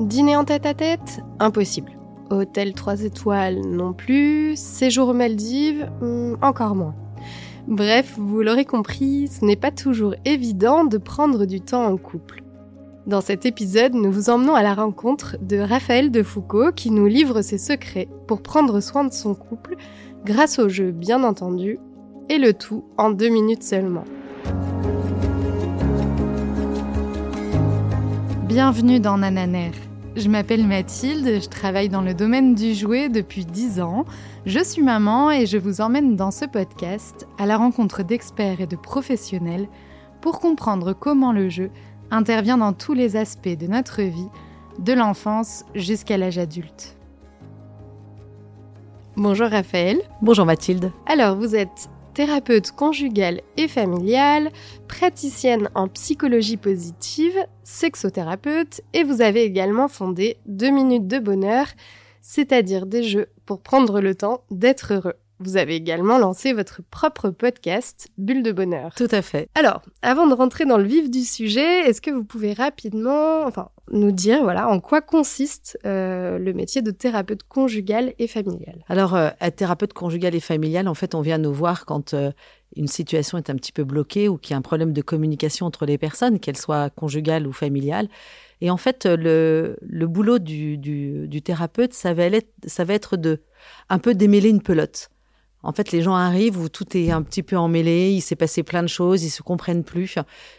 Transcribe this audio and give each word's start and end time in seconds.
Dîner 0.00 0.34
en 0.34 0.44
tête 0.44 0.64
à 0.64 0.72
tête 0.72 1.20
Impossible. 1.40 1.92
Hôtel 2.30 2.72
3 2.72 3.02
étoiles 3.02 3.60
non 3.60 3.92
plus. 3.92 4.54
Séjour 4.56 5.08
aux 5.08 5.12
Maldives 5.12 5.90
hmm, 6.00 6.36
Encore 6.40 6.74
moins. 6.74 6.94
Bref, 7.68 8.14
vous 8.16 8.40
l'aurez 8.40 8.64
compris, 8.64 9.28
ce 9.28 9.44
n'est 9.44 9.56
pas 9.56 9.70
toujours 9.70 10.14
évident 10.24 10.86
de 10.86 10.96
prendre 10.96 11.44
du 11.44 11.60
temps 11.60 11.84
en 11.84 11.98
couple. 11.98 12.42
Dans 13.06 13.20
cet 13.20 13.44
épisode, 13.44 13.92
nous 13.92 14.10
vous 14.10 14.30
emmenons 14.30 14.54
à 14.54 14.62
la 14.62 14.72
rencontre 14.72 15.36
de 15.42 15.58
Raphaël 15.58 16.10
de 16.10 16.22
Foucault 16.22 16.72
qui 16.74 16.90
nous 16.90 17.06
livre 17.06 17.42
ses 17.42 17.58
secrets 17.58 18.08
pour 18.26 18.42
prendre 18.42 18.80
soin 18.80 19.04
de 19.04 19.12
son 19.12 19.34
couple 19.34 19.76
grâce 20.24 20.58
au 20.58 20.70
jeu 20.70 20.92
bien 20.92 21.24
entendu, 21.24 21.78
et 22.30 22.38
le 22.38 22.54
tout 22.54 22.84
en 22.96 23.10
deux 23.10 23.28
minutes 23.28 23.64
seulement. 23.64 24.04
Bienvenue 28.48 28.98
dans 28.98 29.18
Nananer. 29.18 29.72
Je 30.16 30.28
m'appelle 30.28 30.66
Mathilde, 30.66 31.40
je 31.40 31.48
travaille 31.48 31.88
dans 31.88 32.02
le 32.02 32.14
domaine 32.14 32.56
du 32.56 32.74
jouet 32.74 33.08
depuis 33.08 33.44
10 33.44 33.80
ans. 33.80 34.04
Je 34.44 34.58
suis 34.58 34.82
maman 34.82 35.30
et 35.30 35.46
je 35.46 35.56
vous 35.56 35.80
emmène 35.80 36.16
dans 36.16 36.32
ce 36.32 36.46
podcast 36.46 37.28
à 37.38 37.46
la 37.46 37.56
rencontre 37.56 38.02
d'experts 38.02 38.60
et 38.60 38.66
de 38.66 38.74
professionnels 38.74 39.68
pour 40.20 40.40
comprendre 40.40 40.94
comment 40.94 41.32
le 41.32 41.48
jeu 41.48 41.70
intervient 42.10 42.58
dans 42.58 42.72
tous 42.72 42.92
les 42.92 43.14
aspects 43.14 43.56
de 43.56 43.68
notre 43.68 44.02
vie, 44.02 44.28
de 44.80 44.92
l'enfance 44.92 45.64
jusqu'à 45.76 46.16
l'âge 46.16 46.38
adulte. 46.38 46.96
Bonjour 49.16 49.48
Raphaël. 49.48 50.00
Bonjour 50.22 50.44
Mathilde. 50.44 50.90
Alors 51.06 51.36
vous 51.36 51.54
êtes 51.54 51.88
thérapeute 52.20 52.72
conjugale 52.72 53.40
et 53.56 53.66
familiale, 53.66 54.50
praticienne 54.88 55.70
en 55.74 55.88
psychologie 55.88 56.58
positive, 56.58 57.32
sexothérapeute 57.62 58.82
et 58.92 59.04
vous 59.04 59.22
avez 59.22 59.42
également 59.42 59.88
fondé 59.88 60.36
2 60.44 60.68
minutes 60.68 61.06
de 61.06 61.18
bonheur, 61.18 61.64
c'est-à-dire 62.20 62.84
des 62.84 63.04
jeux 63.04 63.28
pour 63.46 63.62
prendre 63.62 64.02
le 64.02 64.14
temps 64.14 64.44
d'être 64.50 64.92
heureux. 64.92 65.14
Vous 65.42 65.56
avez 65.56 65.74
également 65.74 66.18
lancé 66.18 66.52
votre 66.52 66.82
propre 66.90 67.30
podcast, 67.30 68.08
Bulle 68.18 68.42
de 68.42 68.52
Bonheur. 68.52 68.92
Tout 68.94 69.08
à 69.10 69.22
fait. 69.22 69.48
Alors, 69.54 69.80
avant 70.02 70.26
de 70.26 70.34
rentrer 70.34 70.66
dans 70.66 70.76
le 70.76 70.84
vif 70.84 71.10
du 71.10 71.24
sujet, 71.24 71.88
est-ce 71.88 72.02
que 72.02 72.10
vous 72.10 72.24
pouvez 72.24 72.52
rapidement, 72.52 73.46
enfin, 73.46 73.70
nous 73.90 74.12
dire, 74.12 74.42
voilà, 74.42 74.68
en 74.68 74.80
quoi 74.80 75.00
consiste 75.00 75.78
euh, 75.86 76.38
le 76.38 76.52
métier 76.52 76.82
de 76.82 76.90
thérapeute 76.90 77.42
conjugal 77.44 78.12
et 78.18 78.26
familial? 78.26 78.84
Alors, 78.90 79.16
euh, 79.16 79.30
être 79.40 79.56
thérapeute 79.56 79.94
conjugal 79.94 80.34
et 80.34 80.40
familial, 80.40 80.86
en 80.88 80.94
fait, 80.94 81.14
on 81.14 81.22
vient 81.22 81.38
nous 81.38 81.54
voir 81.54 81.86
quand 81.86 82.12
euh, 82.12 82.32
une 82.76 82.86
situation 82.86 83.38
est 83.38 83.48
un 83.48 83.56
petit 83.56 83.72
peu 83.72 83.84
bloquée 83.84 84.28
ou 84.28 84.36
qu'il 84.36 84.50
y 84.50 84.54
a 84.54 84.58
un 84.58 84.62
problème 84.62 84.92
de 84.92 85.00
communication 85.00 85.64
entre 85.64 85.86
les 85.86 85.96
personnes, 85.96 86.38
qu'elles 86.38 86.58
soient 86.58 86.90
conjugales 86.90 87.46
ou 87.46 87.52
familiales. 87.54 88.08
Et 88.60 88.70
en 88.70 88.76
fait, 88.76 89.06
le, 89.06 89.78
le 89.80 90.06
boulot 90.06 90.38
du, 90.38 90.76
du, 90.76 91.28
du, 91.28 91.40
thérapeute, 91.40 91.94
ça 91.94 92.12
va, 92.12 92.24
être, 92.24 92.52
ça 92.66 92.84
va 92.84 92.92
être 92.92 93.16
de 93.16 93.40
un 93.88 93.98
peu 93.98 94.14
démêler 94.14 94.50
une 94.50 94.60
pelote. 94.60 95.08
En 95.62 95.72
fait, 95.72 95.92
les 95.92 96.00
gens 96.00 96.14
arrivent 96.14 96.58
où 96.58 96.68
tout 96.68 96.96
est 96.96 97.10
un 97.10 97.22
petit 97.22 97.42
peu 97.42 97.56
emmêlé, 97.56 98.12
il 98.12 98.22
s'est 98.22 98.36
passé 98.36 98.62
plein 98.62 98.82
de 98.82 98.88
choses, 98.88 99.22
ils 99.24 99.30
se 99.30 99.42
comprennent 99.42 99.84
plus. 99.84 100.16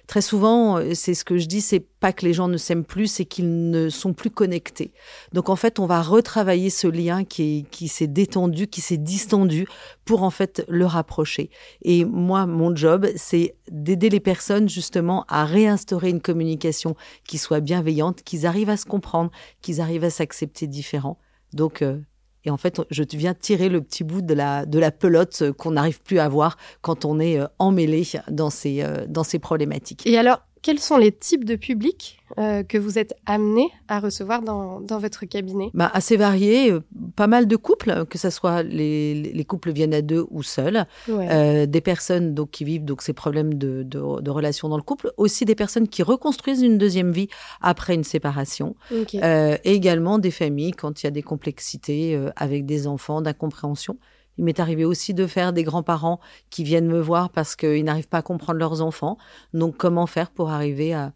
Très 0.07 0.21
souvent, 0.21 0.77
euh, 0.77 0.93
c'est 0.93 1.15
ce 1.15 1.25
que 1.25 1.37
je 1.37 1.47
dis, 1.47 1.61
c'est 1.61 1.79
pas 1.79 2.13
que 2.13 2.25
les 2.25 2.33
gens 2.33 2.47
ne 2.47 2.57
s'aiment 2.57 2.85
plus, 2.85 3.07
c'est 3.07 3.25
qu'ils 3.25 3.69
ne 3.69 3.89
sont 3.89 4.13
plus 4.13 4.29
connectés. 4.29 4.93
Donc 5.33 5.49
en 5.49 5.55
fait, 5.55 5.79
on 5.79 5.85
va 5.85 6.01
retravailler 6.01 6.69
ce 6.69 6.87
lien 6.87 7.23
qui 7.23 7.65
qui 7.71 7.87
s'est 7.87 8.07
détendu, 8.07 8.67
qui 8.67 8.81
s'est 8.81 8.97
distendu 8.97 9.67
pour 10.05 10.23
en 10.23 10.29
fait 10.29 10.63
le 10.67 10.85
rapprocher. 10.85 11.49
Et 11.81 12.05
moi, 12.05 12.45
mon 12.45 12.75
job, 12.75 13.07
c'est 13.15 13.55
d'aider 13.71 14.09
les 14.09 14.19
personnes 14.19 14.69
justement 14.69 15.25
à 15.27 15.45
réinstaurer 15.45 16.09
une 16.09 16.21
communication 16.21 16.95
qui 17.27 17.37
soit 17.37 17.59
bienveillante, 17.59 18.21
qu'ils 18.23 18.45
arrivent 18.45 18.69
à 18.69 18.77
se 18.77 18.85
comprendre, 18.85 19.31
qu'ils 19.61 19.81
arrivent 19.81 20.03
à 20.03 20.09
s'accepter 20.09 20.67
différents. 20.67 21.17
Donc 21.53 21.81
euh, 21.81 21.99
et 22.45 22.49
en 22.49 22.57
fait, 22.57 22.81
je 22.89 23.03
viens 23.13 23.33
tirer 23.33 23.69
le 23.69 23.81
petit 23.81 24.03
bout 24.03 24.21
de 24.21 24.33
la, 24.33 24.65
de 24.65 24.79
la 24.79 24.91
pelote 24.91 25.51
qu'on 25.57 25.71
n'arrive 25.71 26.01
plus 26.01 26.19
à 26.19 26.27
voir 26.27 26.57
quand 26.81 27.05
on 27.05 27.19
est 27.19 27.39
euh, 27.39 27.47
emmêlé 27.59 28.03
dans 28.29 28.49
ces, 28.49 28.81
euh, 28.81 29.05
dans 29.07 29.23
ces 29.23 29.39
problématiques. 29.39 30.05
Et 30.07 30.17
alors, 30.17 30.41
quels 30.61 30.79
sont 30.79 30.97
les 30.97 31.11
types 31.11 31.43
de 31.43 31.55
publics 31.55 32.19
euh, 32.37 32.63
que 32.63 32.77
vous 32.77 32.99
êtes 32.99 33.15
amené 33.25 33.69
à 33.87 33.99
recevoir 33.99 34.41
dans, 34.41 34.79
dans 34.79 34.99
votre 34.99 35.25
cabinet? 35.25 35.69
Bah, 35.73 35.89
Assez 35.93 36.17
variés, 36.17 36.71
euh, 36.71 36.83
pas 37.15 37.27
mal 37.27 37.47
de 37.47 37.55
couples, 37.55 38.05
que 38.05 38.17
ce 38.17 38.29
soit 38.29 38.63
les, 38.63 39.15
les, 39.15 39.45
couples 39.45 39.71
viennent 39.71 39.93
à 39.93 40.01
deux 40.01 40.25
ou 40.29 40.43
seuls, 40.43 40.85
euh, 41.09 41.65
des 41.65 41.81
personnes 41.81 42.33
donc, 42.33 42.51
qui 42.51 42.63
vivent 42.63 42.85
donc, 42.85 43.01
ces 43.01 43.13
problèmes 43.13 43.55
de, 43.55 43.83
de, 43.83 44.21
de, 44.21 44.29
relations 44.29 44.69
dans 44.69 44.77
le 44.77 44.83
couple, 44.83 45.11
aussi 45.17 45.45
des 45.45 45.55
personnes 45.55 45.87
qui 45.87 46.03
reconstruisent 46.03 46.61
une 46.61 46.77
deuxième 46.77 47.11
vie 47.11 47.27
après 47.61 47.95
une 47.95 48.03
séparation, 48.03 48.75
okay. 48.93 49.23
euh, 49.23 49.57
et 49.63 49.73
également 49.73 50.19
des 50.19 50.31
familles 50.31 50.71
quand 50.71 51.01
il 51.01 51.05
y 51.05 51.07
a 51.07 51.11
des 51.11 51.23
complexités 51.23 52.19
avec 52.35 52.65
des 52.65 52.87
enfants, 52.87 53.21
d'incompréhension. 53.21 53.97
Il 54.37 54.43
m'est 54.43 54.59
arrivé 54.59 54.85
aussi 54.85 55.13
de 55.13 55.27
faire 55.27 55.53
des 55.53 55.63
grands-parents 55.63 56.19
qui 56.49 56.63
viennent 56.63 56.87
me 56.87 56.99
voir 56.99 57.29
parce 57.29 57.55
qu'ils 57.55 57.83
n'arrivent 57.83 58.07
pas 58.07 58.19
à 58.19 58.21
comprendre 58.21 58.59
leurs 58.59 58.81
enfants. 58.81 59.17
Donc, 59.53 59.77
comment 59.77 60.07
faire 60.07 60.31
pour 60.31 60.49
arriver 60.49 60.93
à, 60.93 61.13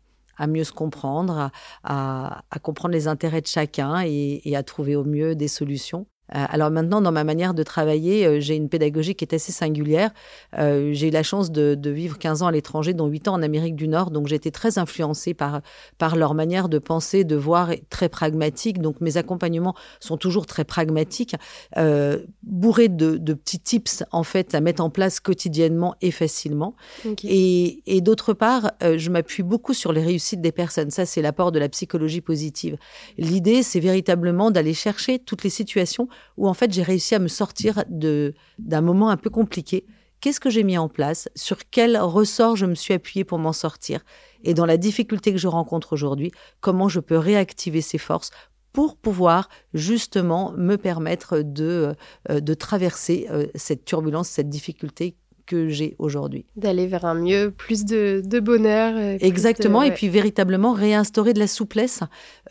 mieux 0.48 0.64
se 0.64 0.74
comprendre, 0.74 1.52
à, 1.84 2.44
comprendre 2.62 2.94
les 2.94 3.08
intérêts 3.08 3.42
de 3.42 3.48
chacun 3.48 4.02
et, 4.06 4.56
à 4.56 4.64
trouver 4.64 4.96
au 4.96 5.04
mieux 5.04 5.36
des 5.36 5.48
solutions? 5.48 6.08
Alors 6.30 6.72
maintenant, 6.72 7.02
dans 7.02 7.12
ma 7.12 7.24
manière 7.24 7.54
de 7.54 7.62
travailler, 7.62 8.26
euh, 8.26 8.40
j'ai 8.40 8.56
une 8.56 8.68
pédagogie 8.68 9.14
qui 9.14 9.24
est 9.24 9.34
assez 9.34 9.52
singulière. 9.52 10.12
Euh, 10.58 10.90
j'ai 10.92 11.10
eu 11.10 11.12
la 11.12 11.22
chance 11.22 11.52
de, 11.52 11.76
de, 11.76 11.90
vivre 11.92 12.18
15 12.18 12.42
ans 12.42 12.48
à 12.48 12.52
l'étranger, 12.52 12.94
dont 12.94 13.06
8 13.06 13.28
ans 13.28 13.34
en 13.34 13.44
Amérique 13.44 13.76
du 13.76 13.88
Nord, 13.88 14.10
donc 14.10 14.28
j'ai 14.28 14.36
été 14.36 14.50
très 14.50 14.80
influencée 14.80 15.34
par, 15.36 15.62
par 15.98 16.16
leur 16.16 16.34
manière 16.34 16.68
de 16.68 16.80
penser, 16.80 17.24
de 17.24 17.36
voir, 17.36 17.70
très 17.90 18.10
pragmatique. 18.10 18.82
Donc 18.82 19.02
mes 19.02 19.18
accompagnements 19.18 19.76
sont 20.00 20.18
toujours 20.18 20.48
très 20.48 20.64
pragmatiques, 20.64 21.36
euh, 21.78 22.20
bourrés 22.42 22.90
de, 22.90 23.18
de, 23.18 23.34
petits 23.34 23.60
tips 23.60 24.04
en 24.12 24.24
fait 24.24 24.56
à 24.56 24.62
mettre 24.62 24.84
en 24.84 24.90
place 24.90 25.20
quotidiennement 25.20 25.96
et 26.02 26.12
facilement. 26.12 26.76
Okay. 27.06 27.28
Et, 27.30 27.98
et 27.98 28.02
d'autre 28.02 28.34
part, 28.34 28.72
euh, 28.82 28.98
je 28.98 29.12
m'appuie 29.12 29.44
beaucoup 29.44 29.74
sur 29.74 29.94
les 29.94 30.02
réussites 30.02 30.42
des 30.42 30.52
personnes. 30.52 30.90
Ça, 30.90 31.06
c'est 31.06 31.22
l'apport 31.22 31.52
de 31.52 31.60
la 31.60 31.70
psychologie 31.70 32.22
positive. 32.22 32.78
L'idée, 33.20 33.62
c'est 33.62 33.80
véritablement 33.80 34.50
d'aller 34.50 34.74
chercher 34.74 35.20
toutes 35.20 35.44
les 35.44 35.50
situations 35.52 36.08
où 36.38 36.48
en 36.48 36.54
fait 36.54 36.72
j'ai 36.72 36.84
réussi 36.84 37.16
à 37.16 37.20
me 37.20 37.28
sortir 37.28 37.84
de 37.90 38.34
d'un 38.60 38.82
moment 38.82 39.10
un 39.10 39.18
peu 39.18 39.30
compliqué. 39.30 39.86
Qu'est-ce 40.22 40.40
que 40.40 40.50
j'ai 40.50 40.64
mis 40.64 40.78
en 40.78 40.90
place? 40.90 41.30
Sur 41.36 41.70
quel 41.70 41.98
ressort 41.98 42.56
je 42.56 42.66
me 42.66 42.76
suis 42.76 42.94
appuyée 42.94 43.24
pour 43.24 43.38
m'en 43.38 43.54
sortir? 43.54 44.00
Et 44.44 44.54
dans 44.54 44.66
la 44.66 44.78
difficulté 44.78 45.32
que 45.32 45.38
je 45.38 45.48
rencontre 45.48 45.94
aujourd'hui, 45.94 46.32
comment 46.62 46.90
je 46.90 47.00
peux 47.00 47.18
réactiver 47.18 47.82
ces 47.82 47.98
forces 47.98 48.32
pour 48.74 48.98
pouvoir 48.98 49.50
justement 49.74 50.52
me 50.58 50.78
permettre 50.78 51.42
de, 51.42 51.96
euh, 52.30 52.40
de 52.40 52.54
traverser 52.54 53.28
euh, 53.30 53.48
cette 53.56 53.86
turbulence, 53.86 54.28
cette 54.28 54.50
difficulté 54.50 55.16
que 55.46 55.70
j'ai 55.70 55.96
aujourd'hui. 56.00 56.46
D'aller 56.56 56.88
vers 56.88 57.06
un 57.06 57.16
mieux, 57.16 57.52
plus 57.52 57.86
de, 57.86 58.22
de 58.26 58.40
bonheur. 58.40 58.98
Exactement, 59.22 59.80
de, 59.80 59.86
ouais. 59.86 59.90
et 59.90 59.94
puis 59.94 60.10
véritablement 60.10 60.74
réinstaurer 60.74 61.34
de 61.34 61.40
la 61.40 61.48
souplesse, 61.48 62.02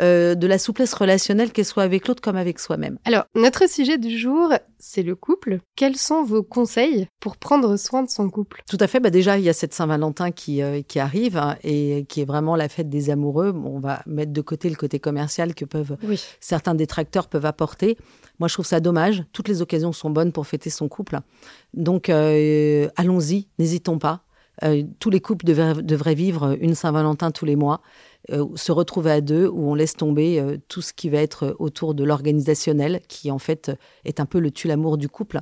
euh, 0.00 0.34
de 0.34 0.47
la 0.47 0.59
souplesse 0.59 0.94
relationnelle, 0.94 1.53
qu'elle 1.53 1.65
soit 1.65 1.82
avec 1.82 2.09
l'autre 2.09 2.22
comme 2.22 2.37
avec 2.37 2.59
soi-même. 2.59 2.99
Alors, 3.05 3.25
notre 3.34 3.69
sujet 3.69 3.99
du 3.99 4.16
jour, 4.16 4.53
c'est 4.78 5.03
le 5.03 5.15
couple. 5.15 5.59
Quels 5.77 5.97
sont 5.97 6.25
vos 6.25 6.43
conseils 6.43 7.09
pour 7.21 7.37
prendre 7.37 7.77
soin 7.77 8.03
de 8.03 8.10
son 8.10 8.31
couple? 8.31 8.62
Tout 8.69 8.78
à 8.81 8.87
fait, 8.87 9.00
bah 9.00 9.11
déjà, 9.11 9.38
il 9.38 9.44
y 9.44 9.49
a 9.49 9.53
cette 9.53 9.75
Saint-Valentin 9.75 10.31
qui, 10.31 10.62
euh, 10.62 10.82
qui 10.82 10.99
arrive 10.99 11.37
hein, 11.37 11.56
et 11.65 12.05
qui 12.09 12.21
est 12.21 12.25
vraiment 12.25 12.56
la 12.56 12.69
fête 12.69 12.88
des 12.88 13.11
amoureux. 13.11 13.53
Bon, 13.53 13.76
on 13.76 13.81
va 13.81 14.03
mettre 14.06 14.32
de 14.32 14.41
côté 14.41 14.69
le 14.69 14.76
côté 14.76 14.99
commercial 14.99 15.55
que 15.55 15.65
peuvent 15.65 15.97
oui. 16.03 16.22
certains 16.41 16.75
détracteurs 16.75 17.28
peuvent 17.28 17.47
apporter. 17.47 17.97
Moi, 18.41 18.49
je 18.49 18.55
trouve 18.55 18.66
ça 18.66 18.81
dommage. 18.81 19.25
Toutes 19.32 19.49
les 19.49 19.62
occasions 19.62 19.93
sont 19.93 20.11
bonnes 20.11 20.32
pour 20.32 20.47
fêter 20.47 20.71
son 20.71 20.88
couple. 20.88 21.21
Donc, 21.72 22.09
euh, 22.09 22.84
allons-y, 22.97 23.49
n'hésitons 23.59 23.99
pas. 23.99 24.25
Euh, 24.62 24.84
tous 25.00 25.11
les 25.11 25.21
couples 25.21 25.45
devraient, 25.45 26.15
vivre 26.15 26.56
une 26.61 26.75
Saint-Valentin 26.75 27.32
tous 27.32 27.44
les 27.44 27.56
mois, 27.56 27.81
euh, 28.31 28.47
se 28.55 28.73
retrouver 28.73 29.11
à 29.11 29.20
deux, 29.20 29.49
où 29.49 29.70
on 29.70 29.75
laisse 29.75 29.94
tomber 29.94 30.41
euh, 30.41 30.56
tout 30.69 30.81
ce 30.81 30.93
qui 30.93 31.09
va 31.09 31.19
être 31.19 31.56
autour 31.59 31.94
de 31.94 32.05
l'organisationnel, 32.05 33.00
qui 33.09 33.31
en 33.31 33.38
fait 33.38 33.73
est 34.05 34.20
un 34.20 34.26
peu 34.26 34.38
le 34.38 34.50
tue-l'amour 34.50 34.97
du 34.97 35.09
couple. 35.09 35.41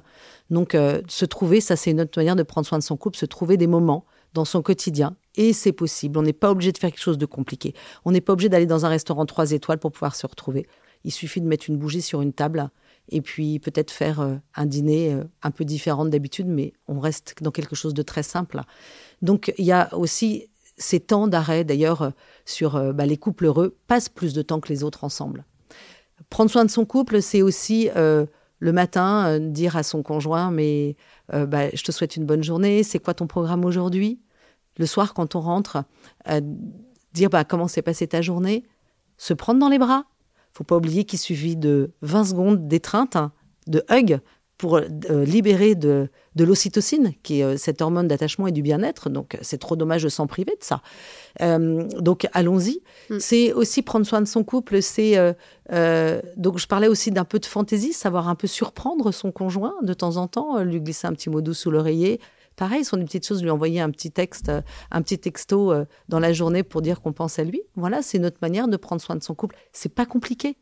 Donc, 0.50 0.74
euh, 0.74 1.00
se 1.08 1.24
trouver, 1.24 1.60
ça 1.60 1.76
c'est 1.76 1.90
une 1.90 2.00
autre 2.00 2.18
manière 2.18 2.36
de 2.36 2.42
prendre 2.42 2.66
soin 2.66 2.78
de 2.78 2.82
son 2.82 2.96
couple, 2.96 3.18
se 3.18 3.26
trouver 3.26 3.56
des 3.56 3.66
moments 3.66 4.04
dans 4.34 4.44
son 4.44 4.62
quotidien. 4.62 5.14
Et 5.36 5.52
c'est 5.52 5.72
possible. 5.72 6.18
On 6.18 6.22
n'est 6.22 6.32
pas 6.32 6.50
obligé 6.50 6.72
de 6.72 6.78
faire 6.78 6.90
quelque 6.90 7.00
chose 7.00 7.18
de 7.18 7.26
compliqué. 7.26 7.74
On 8.04 8.12
n'est 8.12 8.20
pas 8.20 8.32
obligé 8.32 8.48
d'aller 8.48 8.66
dans 8.66 8.84
un 8.84 8.88
restaurant 8.88 9.26
trois 9.26 9.52
étoiles 9.52 9.78
pour 9.78 9.92
pouvoir 9.92 10.16
se 10.16 10.26
retrouver. 10.26 10.66
Il 11.04 11.12
suffit 11.12 11.40
de 11.40 11.46
mettre 11.46 11.68
une 11.68 11.76
bougie 11.76 12.02
sur 12.02 12.22
une 12.22 12.32
table 12.32 12.70
et 13.08 13.20
puis 13.20 13.58
peut-être 13.58 13.90
faire 13.90 14.20
euh, 14.20 14.36
un 14.54 14.66
dîner 14.66 15.12
euh, 15.12 15.24
un 15.42 15.50
peu 15.50 15.64
différent 15.64 16.04
d'habitude, 16.04 16.46
mais 16.46 16.72
on 16.88 17.00
reste 17.00 17.34
dans 17.42 17.50
quelque 17.50 17.76
chose 17.76 17.94
de 17.94 18.02
très 18.02 18.22
simple. 18.22 18.60
Donc 19.20 19.52
il 19.58 19.64
y 19.64 19.72
a 19.72 19.94
aussi 19.94 20.48
ces 20.78 21.00
temps 21.00 21.28
d'arrêt, 21.28 21.64
d'ailleurs, 21.64 22.02
euh, 22.02 22.10
sur 22.44 22.92
bah, 22.94 23.06
les 23.06 23.18
couples 23.18 23.46
heureux, 23.46 23.76
passent 23.86 24.08
plus 24.08 24.32
de 24.32 24.42
temps 24.42 24.60
que 24.60 24.68
les 24.68 24.82
autres 24.82 25.04
ensemble. 25.04 25.44
Prendre 26.30 26.50
soin 26.50 26.64
de 26.64 26.70
son 26.70 26.84
couple, 26.84 27.20
c'est 27.22 27.42
aussi 27.42 27.88
le 27.94 28.72
matin 28.72 29.38
dire 29.38 29.76
à 29.76 29.82
son 29.82 30.02
conjoint, 30.02 30.50
mais 30.50 30.96
bah, 31.28 31.68
je 31.72 31.82
te 31.82 31.92
souhaite 31.92 32.16
une 32.16 32.24
bonne 32.24 32.42
journée, 32.42 32.82
c'est 32.82 32.98
quoi 32.98 33.14
ton 33.14 33.26
programme 33.26 33.64
aujourd'hui? 33.64 34.20
Le 34.78 34.86
soir, 34.86 35.14
quand 35.14 35.36
on 35.36 35.40
rentre, 35.40 35.84
dire 37.12 37.30
bah, 37.30 37.44
comment 37.44 37.68
s'est 37.68 37.82
passée 37.82 38.08
ta 38.08 38.22
journée, 38.22 38.64
se 39.18 39.34
prendre 39.34 39.60
dans 39.60 39.68
les 39.68 39.78
bras, 39.78 40.04
faut 40.52 40.64
pas 40.64 40.76
oublier 40.76 41.04
qu'il 41.04 41.18
suffit 41.18 41.56
de 41.56 41.92
20 42.02 42.24
secondes 42.24 42.68
d'étreinte, 42.68 43.16
hein, 43.16 43.32
de 43.66 43.84
hug, 43.90 44.20
pour 44.62 44.76
euh, 44.76 45.24
libérer 45.24 45.74
de, 45.74 46.08
de 46.36 46.44
l'ocytocine, 46.44 47.14
qui 47.24 47.40
est 47.40 47.42
euh, 47.42 47.56
cette 47.56 47.82
hormone 47.82 48.06
d'attachement 48.06 48.46
et 48.46 48.52
du 48.52 48.62
bien-être. 48.62 49.10
Donc, 49.10 49.36
c'est 49.42 49.58
trop 49.58 49.74
dommage 49.74 50.04
de 50.04 50.08
s'en 50.08 50.28
priver 50.28 50.52
de 50.52 50.62
ça. 50.62 50.82
Euh, 51.40 51.88
donc, 51.98 52.28
allons-y. 52.32 52.80
Mm. 53.10 53.18
C'est 53.18 53.52
aussi 53.52 53.82
prendre 53.82 54.06
soin 54.06 54.20
de 54.20 54.28
son 54.28 54.44
couple. 54.44 54.80
C'est 54.80 55.16
donc, 56.36 56.58
je 56.58 56.66
parlais 56.68 56.86
aussi 56.86 57.10
d'un 57.10 57.24
peu 57.24 57.40
de 57.40 57.46
fantaisie, 57.46 57.92
savoir 57.92 58.28
un 58.28 58.36
peu 58.36 58.46
surprendre 58.46 59.10
son 59.10 59.32
conjoint 59.32 59.74
de 59.82 59.94
temps 59.94 60.16
en 60.16 60.28
temps, 60.28 60.62
lui 60.62 60.80
glisser 60.80 61.08
un 61.08 61.12
petit 61.12 61.28
mot 61.28 61.40
doux 61.40 61.54
sous 61.54 61.72
l'oreiller. 61.72 62.20
Pareil, 62.56 62.84
sont 62.84 62.96
des 62.96 63.04
petites 63.04 63.26
choses, 63.26 63.42
lui 63.42 63.50
envoyer 63.50 63.80
un 63.80 63.90
petit 63.90 64.10
texte, 64.10 64.50
un 64.90 65.02
petit 65.02 65.18
texto 65.18 65.72
dans 66.08 66.20
la 66.20 66.32
journée 66.32 66.62
pour 66.62 66.82
dire 66.82 67.00
qu'on 67.00 67.12
pense 67.12 67.38
à 67.38 67.44
lui. 67.44 67.62
Voilà, 67.76 68.02
c'est 68.02 68.18
notre 68.18 68.38
manière 68.42 68.68
de 68.68 68.76
prendre 68.76 69.00
soin 69.00 69.16
de 69.16 69.22
son 69.22 69.34
couple. 69.34 69.56
C'est 69.72 69.94
pas 69.94 70.06
compliqué. 70.06 70.56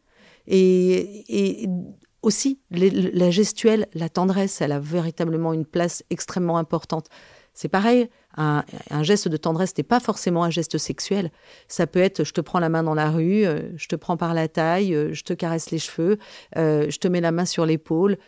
Et, 0.47 1.69
aussi, 2.23 2.61
la 2.71 3.31
gestuelle, 3.31 3.87
la 3.95 4.11
tendresse, 4.11 4.61
elle 4.61 4.73
a 4.73 4.79
véritablement 4.79 5.55
une 5.55 5.65
place 5.65 6.05
extrêmement 6.11 6.59
importante. 6.59 7.07
C'est 7.55 7.69
pareil, 7.69 8.09
un, 8.37 8.63
geste 9.03 9.29
de 9.29 9.37
tendresse 9.37 9.77
n'est 9.77 9.85
pas 9.85 10.01
forcément 10.01 10.45
un 10.45 10.51
geste 10.51 10.77
sexuel. 10.77 11.31
Ça 11.67 11.87
peut 11.87 11.99
être 11.99 12.25
je 12.25 12.33
te 12.33 12.41
prends 12.41 12.61
la 12.61 12.69
main 12.69 12.83
dans 12.83 12.95
la 12.95 13.11
rue, 13.11 13.45
euh, 13.45 13.71
je 13.77 13.89
te 13.89 13.97
prends 13.97 14.17
par 14.17 14.35
la 14.35 14.49
taille, 14.49 14.95
euh, 14.95 15.13
je 15.13 15.23
te 15.25 15.33
caresse 15.33 15.71
les 15.71 15.79
cheveux, 15.79 16.19
euh, 16.57 16.91
je 16.91 16.99
te 16.99 17.09
mets 17.09 17.21
la 17.21 17.33
main 17.33 17.45
sur 17.45 17.67
l'épaule, 17.67 18.19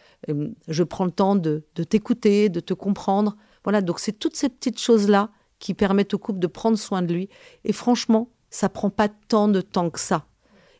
je 0.68 0.82
prends 0.82 1.04
le 1.04 1.10
temps 1.10 1.36
de 1.36 1.62
t'écouter, 1.88 2.48
de 2.48 2.60
te 2.60 2.74
comprendre. 2.74 3.36
Voilà, 3.64 3.80
donc 3.80 4.00
c'est 4.00 4.12
toutes 4.12 4.36
ces 4.36 4.48
petites 4.48 4.80
choses-là 4.80 5.30
qui 5.58 5.74
permettent 5.74 6.14
au 6.14 6.18
couple 6.18 6.40
de 6.40 6.46
prendre 6.46 6.76
soin 6.76 7.02
de 7.02 7.14
lui. 7.14 7.28
Et 7.64 7.72
franchement, 7.72 8.30
ça 8.50 8.68
prend 8.68 8.90
pas 8.90 9.08
tant 9.08 9.48
de 9.48 9.60
temps 9.60 9.90
que 9.90 10.00
ça. 10.00 10.26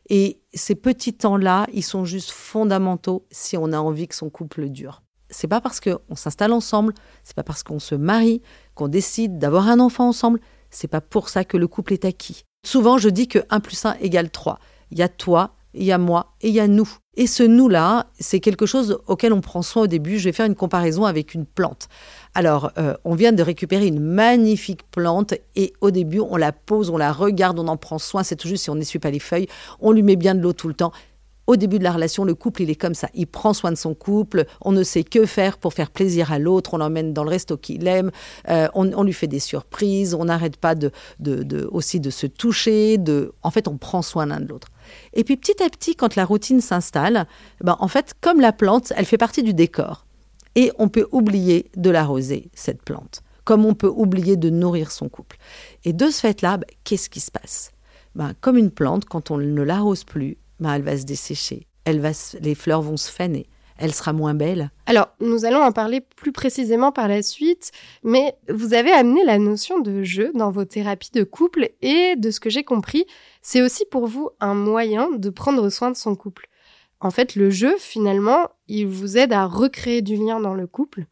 Et 0.09 0.41
ces 0.53 0.75
petits 0.75 1.13
temps-là, 1.13 1.67
ils 1.73 1.83
sont 1.83 2.05
juste 2.05 2.31
fondamentaux 2.31 3.25
si 3.31 3.55
on 3.57 3.71
a 3.71 3.79
envie 3.79 4.07
que 4.07 4.15
son 4.15 4.29
couple 4.29 4.69
dure. 4.69 5.01
C'est 5.29 5.47
pas 5.47 5.61
parce 5.61 5.79
qu'on 5.79 6.15
s'installe 6.15 6.51
ensemble, 6.51 6.93
c'est 7.23 7.35
pas 7.35 7.43
parce 7.43 7.63
qu'on 7.63 7.79
se 7.79 7.95
marie, 7.95 8.41
qu'on 8.75 8.87
décide 8.87 9.39
d'avoir 9.39 9.69
un 9.69 9.79
enfant 9.79 10.07
ensemble, 10.07 10.39
c'est 10.69 10.87
pas 10.87 11.01
pour 11.01 11.29
ça 11.29 11.45
que 11.45 11.57
le 11.57 11.67
couple 11.67 11.93
est 11.93 12.05
acquis. 12.05 12.43
Souvent, 12.65 12.97
je 12.97 13.09
dis 13.09 13.27
que 13.27 13.39
1 13.49 13.59
plus 13.59 13.85
1 13.85 13.95
égale 14.01 14.29
3. 14.29 14.59
Il 14.91 14.99
y 14.99 15.01
a 15.01 15.09
toi, 15.09 15.55
il 15.73 15.83
y 15.83 15.91
a 15.91 15.97
moi 15.97 16.35
et 16.41 16.49
il 16.49 16.53
y 16.53 16.59
a 16.59 16.67
nous. 16.67 16.89
Et 17.15 17.27
ce 17.27 17.43
nous-là, 17.43 18.07
c'est 18.19 18.39
quelque 18.39 18.65
chose 18.65 18.99
auquel 19.07 19.33
on 19.33 19.41
prend 19.41 19.61
soin 19.61 19.83
au 19.83 19.87
début. 19.87 20.17
Je 20.17 20.25
vais 20.25 20.31
faire 20.31 20.45
une 20.45 20.55
comparaison 20.55 21.05
avec 21.05 21.33
une 21.33 21.45
plante. 21.45 21.87
Alors, 22.35 22.71
euh, 22.79 22.95
on 23.03 23.13
vient 23.13 23.31
de 23.31 23.43
récupérer 23.43 23.87
une 23.87 23.99
magnifique 23.99 24.81
plante 24.89 25.35
et 25.55 25.73
au 25.81 25.91
début, 25.91 26.19
on 26.19 26.35
la 26.35 26.51
pose, 26.51 26.89
on 26.89 26.97
la 26.97 27.11
regarde, 27.11 27.59
on 27.59 27.67
en 27.67 27.77
prend 27.77 27.99
soin. 27.99 28.23
C'est 28.23 28.35
tout 28.35 28.47
juste 28.47 28.63
si 28.63 28.69
on 28.71 28.75
n'essuie 28.75 28.99
pas 28.99 29.11
les 29.11 29.19
feuilles. 29.19 29.47
On 29.79 29.91
lui 29.91 30.01
met 30.01 30.15
bien 30.15 30.33
de 30.33 30.41
l'eau 30.41 30.53
tout 30.53 30.67
le 30.67 30.73
temps. 30.73 30.91
Au 31.45 31.57
début 31.57 31.77
de 31.77 31.83
la 31.83 31.91
relation, 31.91 32.23
le 32.23 32.35
couple, 32.35 32.61
il 32.61 32.69
est 32.69 32.75
comme 32.75 32.95
ça. 32.95 33.09
Il 33.13 33.27
prend 33.27 33.53
soin 33.53 33.69
de 33.69 33.75
son 33.75 33.93
couple. 33.93 34.45
On 34.61 34.71
ne 34.71 34.81
sait 34.81 35.03
que 35.03 35.25
faire 35.25 35.57
pour 35.57 35.73
faire 35.73 35.91
plaisir 35.91 36.31
à 36.31 36.39
l'autre. 36.39 36.73
On 36.73 36.77
l'emmène 36.77 37.13
dans 37.13 37.25
le 37.25 37.29
resto 37.29 37.57
qu'il 37.57 37.85
aime. 37.85 38.11
Euh, 38.49 38.69
on, 38.73 39.03
lui 39.03 39.13
fait 39.13 39.27
des 39.27 39.39
surprises. 39.41 40.15
On 40.15 40.25
n'arrête 40.25 40.55
pas 40.55 40.73
de, 40.73 40.91
aussi 41.69 41.99
de 41.99 42.09
se 42.09 42.27
toucher. 42.27 42.97
De, 42.97 43.33
en 43.43 43.51
fait, 43.51 43.67
on 43.67 43.77
prend 43.77 44.01
soin 44.01 44.25
l'un 44.25 44.39
de 44.39 44.47
l'autre. 44.47 44.69
Et 45.13 45.25
puis 45.25 45.35
petit 45.35 45.61
à 45.61 45.69
petit, 45.69 45.95
quand 45.95 46.15
la 46.15 46.23
routine 46.23 46.61
s'installe, 46.61 47.27
ben, 47.61 47.75
en 47.79 47.89
fait, 47.89 48.13
comme 48.21 48.39
la 48.39 48.53
plante, 48.53 48.93
elle 48.95 49.05
fait 49.05 49.17
partie 49.17 49.43
du 49.43 49.53
décor. 49.53 50.05
Et 50.55 50.71
on 50.77 50.89
peut 50.89 51.07
oublier 51.11 51.71
de 51.75 51.89
l'arroser, 51.89 52.49
cette 52.53 52.83
plante, 52.83 53.23
comme 53.43 53.65
on 53.65 53.73
peut 53.73 53.91
oublier 53.93 54.37
de 54.37 54.49
nourrir 54.49 54.91
son 54.91 55.09
couple. 55.09 55.37
Et 55.83 55.93
de 55.93 56.09
ce 56.09 56.19
fait-là, 56.19 56.57
ben, 56.57 56.67
qu'est-ce 56.83 57.09
qui 57.09 57.19
se 57.19 57.31
passe? 57.31 57.71
Ben, 58.15 58.33
Comme 58.41 58.57
une 58.57 58.71
plante, 58.71 59.05
quand 59.05 59.31
on 59.31 59.37
ne 59.37 59.61
l'arrose 59.61 60.03
plus, 60.03 60.37
ben, 60.59 60.73
elle 60.73 60.83
va 60.83 60.97
se 60.97 61.03
dessécher, 61.03 61.67
elle 61.85 61.99
va 61.99 62.11
les 62.39 62.55
fleurs 62.55 62.81
vont 62.81 62.97
se 62.97 63.11
faner, 63.11 63.47
elle 63.77 63.93
sera 63.93 64.13
moins 64.13 64.33
belle. 64.33 64.69
Alors, 64.85 65.09
nous 65.19 65.45
allons 65.45 65.61
en 65.61 65.71
parler 65.71 66.01
plus 66.01 66.31
précisément 66.31 66.91
par 66.91 67.07
la 67.07 67.23
suite, 67.23 67.71
mais 68.03 68.35
vous 68.49 68.73
avez 68.73 68.91
amené 68.91 69.23
la 69.23 69.39
notion 69.39 69.79
de 69.79 70.03
jeu 70.03 70.31
dans 70.35 70.51
vos 70.51 70.65
thérapies 70.65 71.11
de 71.13 71.23
couple 71.23 71.71
et 71.81 72.15
de 72.15 72.31
ce 72.31 72.39
que 72.39 72.49
j'ai 72.49 72.63
compris, 72.63 73.05
c'est 73.41 73.61
aussi 73.61 73.85
pour 73.89 74.07
vous 74.07 74.29
un 74.39 74.53
moyen 74.53 75.09
de 75.11 75.29
prendre 75.29 75.69
soin 75.69 75.91
de 75.91 75.97
son 75.97 76.15
couple. 76.15 76.47
En 77.03 77.11
fait, 77.11 77.35
le 77.35 77.49
jeu, 77.49 77.75
finalement, 77.77 78.49
il 78.69 78.87
vous 78.87 79.17
aide 79.17 79.33
à 79.33 79.45
recréer 79.45 80.01
du 80.01 80.15
lien 80.15 80.39
dans 80.39 80.53
le 80.53 80.67
couple, 80.67 81.05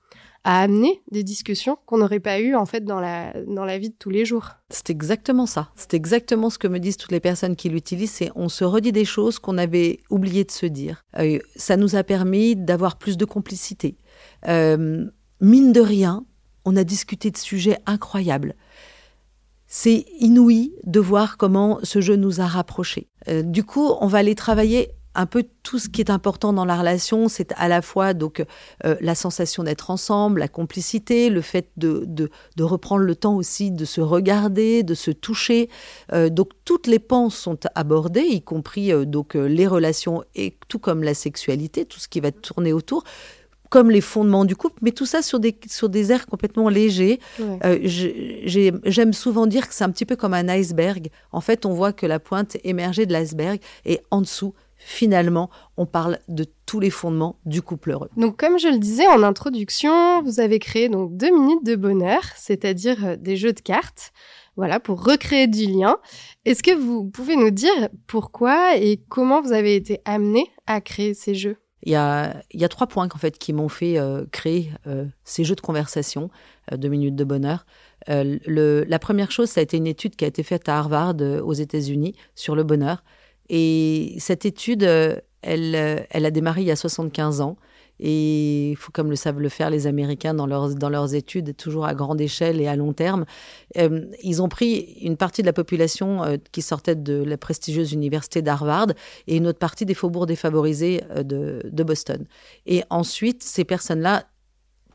à 0.45 0.61
amener 0.61 1.01
des 1.11 1.21
discussions 1.21 1.77
qu'on 1.85 1.97
n'aurait 1.97 2.21
pas 2.21 2.39
eues 2.39 2.55
en 2.55 2.65
fait 2.65 2.85
dans 2.85 3.01
la, 3.01 3.33
dans 3.45 3.65
la 3.65 3.77
vie 3.77 3.89
de 3.89 3.95
tous 3.99 4.09
les 4.09 4.23
jours. 4.23 4.51
C'est 4.69 4.89
exactement 4.89 5.45
ça. 5.45 5.69
C'est 5.75 5.93
exactement 5.93 6.49
ce 6.49 6.57
que 6.57 6.69
me 6.69 6.79
disent 6.79 6.95
toutes 6.95 7.11
les 7.11 7.19
personnes 7.19 7.57
qui 7.57 7.67
l'utilisent. 7.67 8.11
C'est 8.11 8.31
on 8.35 8.47
se 8.47 8.63
redit 8.63 8.93
des 8.93 9.03
choses 9.03 9.38
qu'on 9.38 9.57
avait 9.57 9.99
oublié 10.09 10.45
de 10.45 10.51
se 10.51 10.65
dire. 10.65 11.03
Euh, 11.19 11.39
ça 11.57 11.75
nous 11.75 11.97
a 11.97 12.03
permis 12.03 12.55
d'avoir 12.55 12.97
plus 12.97 13.17
de 13.17 13.25
complicité. 13.25 13.97
Euh, 14.47 15.05
mine 15.41 15.73
de 15.73 15.81
rien, 15.81 16.25
on 16.63 16.77
a 16.77 16.85
discuté 16.85 17.31
de 17.31 17.38
sujets 17.38 17.77
incroyables. 17.85 18.55
C'est 19.67 20.05
inouï 20.19 20.73
de 20.85 21.01
voir 21.01 21.35
comment 21.35 21.79
ce 21.83 21.99
jeu 21.99 22.15
nous 22.15 22.39
a 22.39 22.45
rapprochés. 22.45 23.09
Euh, 23.27 23.41
du 23.41 23.65
coup, 23.65 23.91
on 23.99 24.07
va 24.07 24.19
aller 24.19 24.35
travailler 24.35 24.91
un 25.16 25.25
peu 25.25 25.46
tout 25.63 25.80
ce 25.80 25.90
qui 25.90 26.02
est 26.02 26.10
important 26.10 26.54
dans 26.54 26.66
la 26.66 26.78
relation, 26.78 27.28
c'est 27.28 27.54
à 27.58 27.68
la 27.68 27.81
fois 27.81 28.13
donc 28.13 28.44
euh, 28.86 28.96
la 29.02 29.16
sensation 29.16 29.63
d'être 29.63 29.90
ensemble, 29.90 30.40
la 30.40 30.48
complicité, 30.48 31.30
le 31.30 31.42
fait 31.42 31.69
de, 31.78 32.06
de, 32.06 32.63
reprendre 32.63 33.04
le 33.04 33.16
temps 33.16 33.36
aussi 33.36 33.72
de 33.72 33.86
se 33.86 34.02
regarder, 34.02 34.84
de 34.84 34.94
se 34.94 35.12
toucher. 35.12 35.69
Euh, 36.13 36.30
donc 36.30 36.50
toutes 36.66 36.88
les 36.88 37.00
pans 37.00 37.30
sont 37.30 37.60
abordées, 37.75 38.22
y 38.22 38.42
compris 38.42 38.92
euh, 38.92 39.06
donc 39.06 39.34
les 39.34 39.68
relations 39.68 40.24
et 40.36 40.56
tout 40.68 40.80
comme 40.80 41.04
la 41.04 41.13
sexualité, 41.13 41.86
tout 41.86 42.00
ce 42.00 42.08
qui 42.08 42.19
va 42.19 42.31
tourner 42.31 42.74
autour 42.74 43.04
comme 43.69 43.90
les 43.90 44.02
fondements 44.02 44.44
du 44.44 44.58
couple, 44.58 44.80
mais 44.81 44.92
tout 44.92 45.06
ça 45.06 45.22
sur 45.22 45.40
des, 45.40 45.58
sur 45.69 45.88
des 45.88 46.12
airs 46.12 46.28
complètement 46.28 46.68
légers. 46.68 47.22
J'aime 47.86 49.13
souvent 49.13 49.48
dire 49.48 49.69
que 49.69 49.74
c'est 49.74 49.86
un 49.86 49.90
petit 49.90 50.06
peu 50.06 50.18
comme 50.18 50.34
un 50.34 50.50
iceberg. 50.50 51.08
En 51.31 51.40
fait, 51.40 51.66
on 51.66 51.74
voit 51.74 51.94
que 51.94 52.06
la 52.06 52.19
pointe 52.19 52.58
émergée 52.66 53.06
de 53.06 53.13
l'iceberg 53.13 53.62
et 53.86 54.02
en 54.12 54.19
dessous, 54.19 54.54
finalement, 54.83 55.50
on 55.78 55.86
parle 55.86 56.19
de 56.28 56.45
tous 56.66 56.80
les 56.80 56.89
fondements 56.89 57.39
du 57.45 57.62
couple 57.62 57.92
heureux. 57.92 58.10
Donc, 58.18 58.38
comme 58.38 58.60
je 58.60 58.68
le 58.68 58.78
disais 58.78 59.07
en 59.07 59.24
introduction, 59.24 60.22
vous 60.24 60.39
avez 60.39 60.60
créé 60.60 60.89
donc 60.89 61.16
deux 61.16 61.31
minutes 61.31 61.66
de 61.66 61.75
bonheur, 61.75 62.22
c'est-à-dire 62.36 63.06
euh, 63.06 63.16
des 63.16 63.38
jeux 63.38 63.54
de 63.54 63.60
cartes, 63.60 64.12
voilà, 64.57 64.80
pour 64.80 65.04
recréer 65.04 65.48
du 65.48 65.68
lien. 65.68 65.98
Est-ce 66.45 66.63
que 66.63 66.75
vous 66.75 67.05
pouvez 67.05 67.36
nous 67.36 67.51
dire 67.51 67.89
pourquoi 68.08 68.75
et 68.75 69.01
comment 69.10 69.41
vous 69.41 69.53
avez 69.53 69.75
été 69.75 70.01
amené 70.05 70.46
à 70.67 70.82
créer 70.82 71.13
ces 71.13 71.36
jeux? 71.36 71.58
Il 71.84 71.91
y, 71.91 71.96
a, 71.96 72.44
il 72.51 72.62
y 72.62 72.65
a 72.65 72.70
trois 72.70 72.86
points 72.86 73.08
en 73.12 73.17
fait 73.17 73.39
qui 73.39 73.53
m'ont 73.53 73.70
fait 73.70 73.98
euh, 73.98 74.25
créer 74.32 74.70
euh, 74.86 75.05
ces 75.24 75.44
jeux 75.44 75.55
de 75.55 75.62
conversation, 75.62 76.29
deux 76.72 76.89
minutes 76.89 77.15
de 77.15 77.24
bonheur. 77.24 77.65
le, 78.08 78.84
la 78.88 79.00
première 79.00 79.32
chose, 79.32 79.50
ça 79.50 79.62
a 79.62 79.63
été 79.63 79.77
une 79.77 79.88
étude 79.88 80.15
qui 80.15 80.24
a 80.25 80.27
été 80.27 80.44
faite 80.44 80.70
à 80.70 80.77
Harvard 80.77 81.15
aux 81.44 81.53
États-Unis 81.53 82.15
sur 82.36 82.55
le 82.55 82.63
bonheur. 82.63 83.03
Et 83.53 84.15
cette 84.17 84.46
étude, 84.46 84.84
euh, 84.84 85.17
elle, 85.41 85.75
euh, 85.75 85.98
elle 86.10 86.25
a 86.25 86.31
démarré 86.31 86.62
il 86.62 86.67
y 86.67 86.72
a 86.72 86.77
75 86.77 87.41
ans. 87.41 87.58
Et 88.00 88.72
il 88.72 88.75
faut, 88.77 88.91
comme 88.91 89.12
le 89.12 89.15
savent 89.15 89.39
le 89.39 89.50
faire 89.50 89.70
les 89.70 89.86
Américains 89.86 90.34
dans 90.34 90.48
leurs, 90.48 90.74
dans 90.74 90.89
leurs 90.89 91.13
études, 91.13 91.55
toujours 91.55 91.86
à 91.86 91.93
grande 91.93 92.20
échelle 92.20 92.60
et 92.60 92.67
à 92.67 92.75
long 92.75 92.93
terme, 92.93 93.25
euh, 93.77 94.05
ils 94.24 94.41
ont 94.41 94.50
pris 94.50 94.98
une 95.01 95.17
partie 95.17 95.43
de 95.43 95.46
la 95.46 95.53
population 95.53 96.39
qui 96.51 96.63
sortait 96.63 96.96
de 96.96 97.22
la 97.22 97.38
prestigieuse 97.38 97.93
université 97.93 98.41
d'Harvard 98.41 98.88
et 99.27 99.36
une 99.36 99.46
autre 99.46 99.60
partie 99.60 99.86
des 99.86 99.93
faubourgs 99.93 100.25
défavorisés 100.25 101.01
de, 101.15 101.62
de 101.63 101.84
Boston. 101.84 102.25
Et 102.65 102.84
ensuite, 102.89 103.43
ces 103.43 103.65
personnes-là 103.65 104.24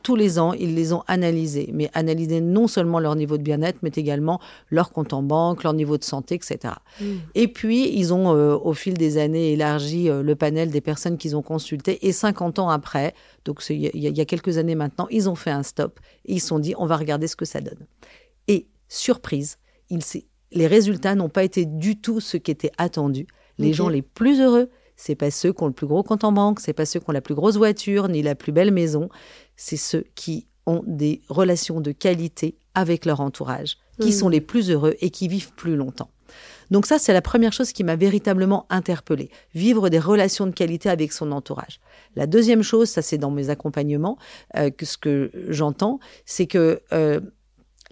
tous 0.06 0.14
les 0.14 0.38
ans, 0.38 0.52
ils 0.52 0.76
les 0.76 0.92
ont 0.92 1.02
analysés, 1.08 1.68
mais 1.72 1.90
analysés 1.92 2.40
non 2.40 2.68
seulement 2.68 3.00
leur 3.00 3.16
niveau 3.16 3.38
de 3.38 3.42
bien-être, 3.42 3.78
mais 3.82 3.90
également 3.96 4.40
leur 4.70 4.92
compte 4.92 5.12
en 5.12 5.20
banque, 5.20 5.64
leur 5.64 5.72
niveau 5.72 5.98
de 5.98 6.04
santé, 6.04 6.36
etc. 6.36 6.74
Mm. 7.00 7.04
Et 7.34 7.48
puis, 7.48 7.92
ils 7.92 8.14
ont, 8.14 8.32
euh, 8.32 8.54
au 8.54 8.72
fil 8.72 8.94
des 8.94 9.18
années, 9.18 9.54
élargi 9.54 10.08
euh, 10.08 10.22
le 10.22 10.36
panel 10.36 10.70
des 10.70 10.80
personnes 10.80 11.18
qu'ils 11.18 11.34
ont 11.34 11.42
consultées. 11.42 12.06
Et 12.06 12.12
50 12.12 12.60
ans 12.60 12.68
après, 12.68 13.14
donc 13.44 13.60
il 13.68 13.80
y, 13.80 14.20
a 14.20 14.24
quelques 14.24 14.58
années 14.58 14.76
maintenant, 14.76 15.08
ils 15.10 15.28
ont 15.28 15.34
fait 15.34 15.50
un 15.50 15.64
stop 15.64 15.98
et 16.24 16.34
ils 16.34 16.40
se 16.40 16.46
sont 16.46 16.60
dit, 16.60 16.74
on 16.78 16.86
va 16.86 16.96
regarder 16.96 17.26
ce 17.26 17.34
que 17.34 17.44
ça 17.44 17.60
donne. 17.60 17.84
Et 18.46 18.68
surprise, 18.86 19.58
les 20.52 20.66
résultats 20.68 21.16
n'ont 21.16 21.28
pas 21.28 21.42
été 21.42 21.64
du 21.64 22.00
tout 22.00 22.20
ce 22.20 22.36
qui 22.36 22.52
était 22.52 22.70
attendu. 22.78 23.26
Les 23.58 23.72
gens 23.72 23.88
les 23.88 24.02
plus 24.02 24.40
heureux, 24.40 24.70
c'est 24.96 25.14
pas 25.14 25.30
ceux 25.30 25.52
qui 25.52 25.62
ont 25.62 25.66
le 25.66 25.72
plus 25.72 25.86
gros 25.86 26.02
compte 26.02 26.24
en 26.24 26.32
banque, 26.32 26.60
c'est 26.60 26.72
pas 26.72 26.86
ceux 26.86 27.00
qui 27.00 27.08
ont 27.08 27.12
la 27.12 27.20
plus 27.20 27.34
grosse 27.34 27.56
voiture 27.56 28.08
ni 28.08 28.22
la 28.22 28.34
plus 28.34 28.52
belle 28.52 28.70
maison, 28.70 29.08
c'est 29.56 29.76
ceux 29.76 30.04
qui 30.14 30.46
ont 30.66 30.82
des 30.86 31.22
relations 31.28 31.80
de 31.80 31.92
qualité 31.92 32.58
avec 32.74 33.04
leur 33.04 33.20
entourage, 33.20 33.78
qui 34.00 34.08
mmh. 34.08 34.12
sont 34.12 34.28
les 34.28 34.40
plus 34.40 34.70
heureux 34.70 34.94
et 35.00 35.10
qui 35.10 35.28
vivent 35.28 35.52
plus 35.52 35.76
longtemps. 35.76 36.10
Donc 36.70 36.86
ça, 36.86 36.98
c'est 36.98 37.12
la 37.12 37.22
première 37.22 37.52
chose 37.52 37.72
qui 37.72 37.84
m'a 37.84 37.96
véritablement 37.96 38.66
interpellée, 38.70 39.30
vivre 39.54 39.88
des 39.88 39.98
relations 39.98 40.46
de 40.46 40.52
qualité 40.52 40.88
avec 40.88 41.12
son 41.12 41.30
entourage. 41.32 41.80
La 42.16 42.26
deuxième 42.26 42.62
chose, 42.62 42.88
ça 42.88 43.02
c'est 43.02 43.18
dans 43.18 43.30
mes 43.30 43.50
accompagnements, 43.50 44.18
euh, 44.56 44.70
que 44.70 44.84
ce 44.84 44.98
que 44.98 45.30
j'entends, 45.48 46.00
c'est 46.24 46.46
que 46.46 46.82
euh, 46.92 47.20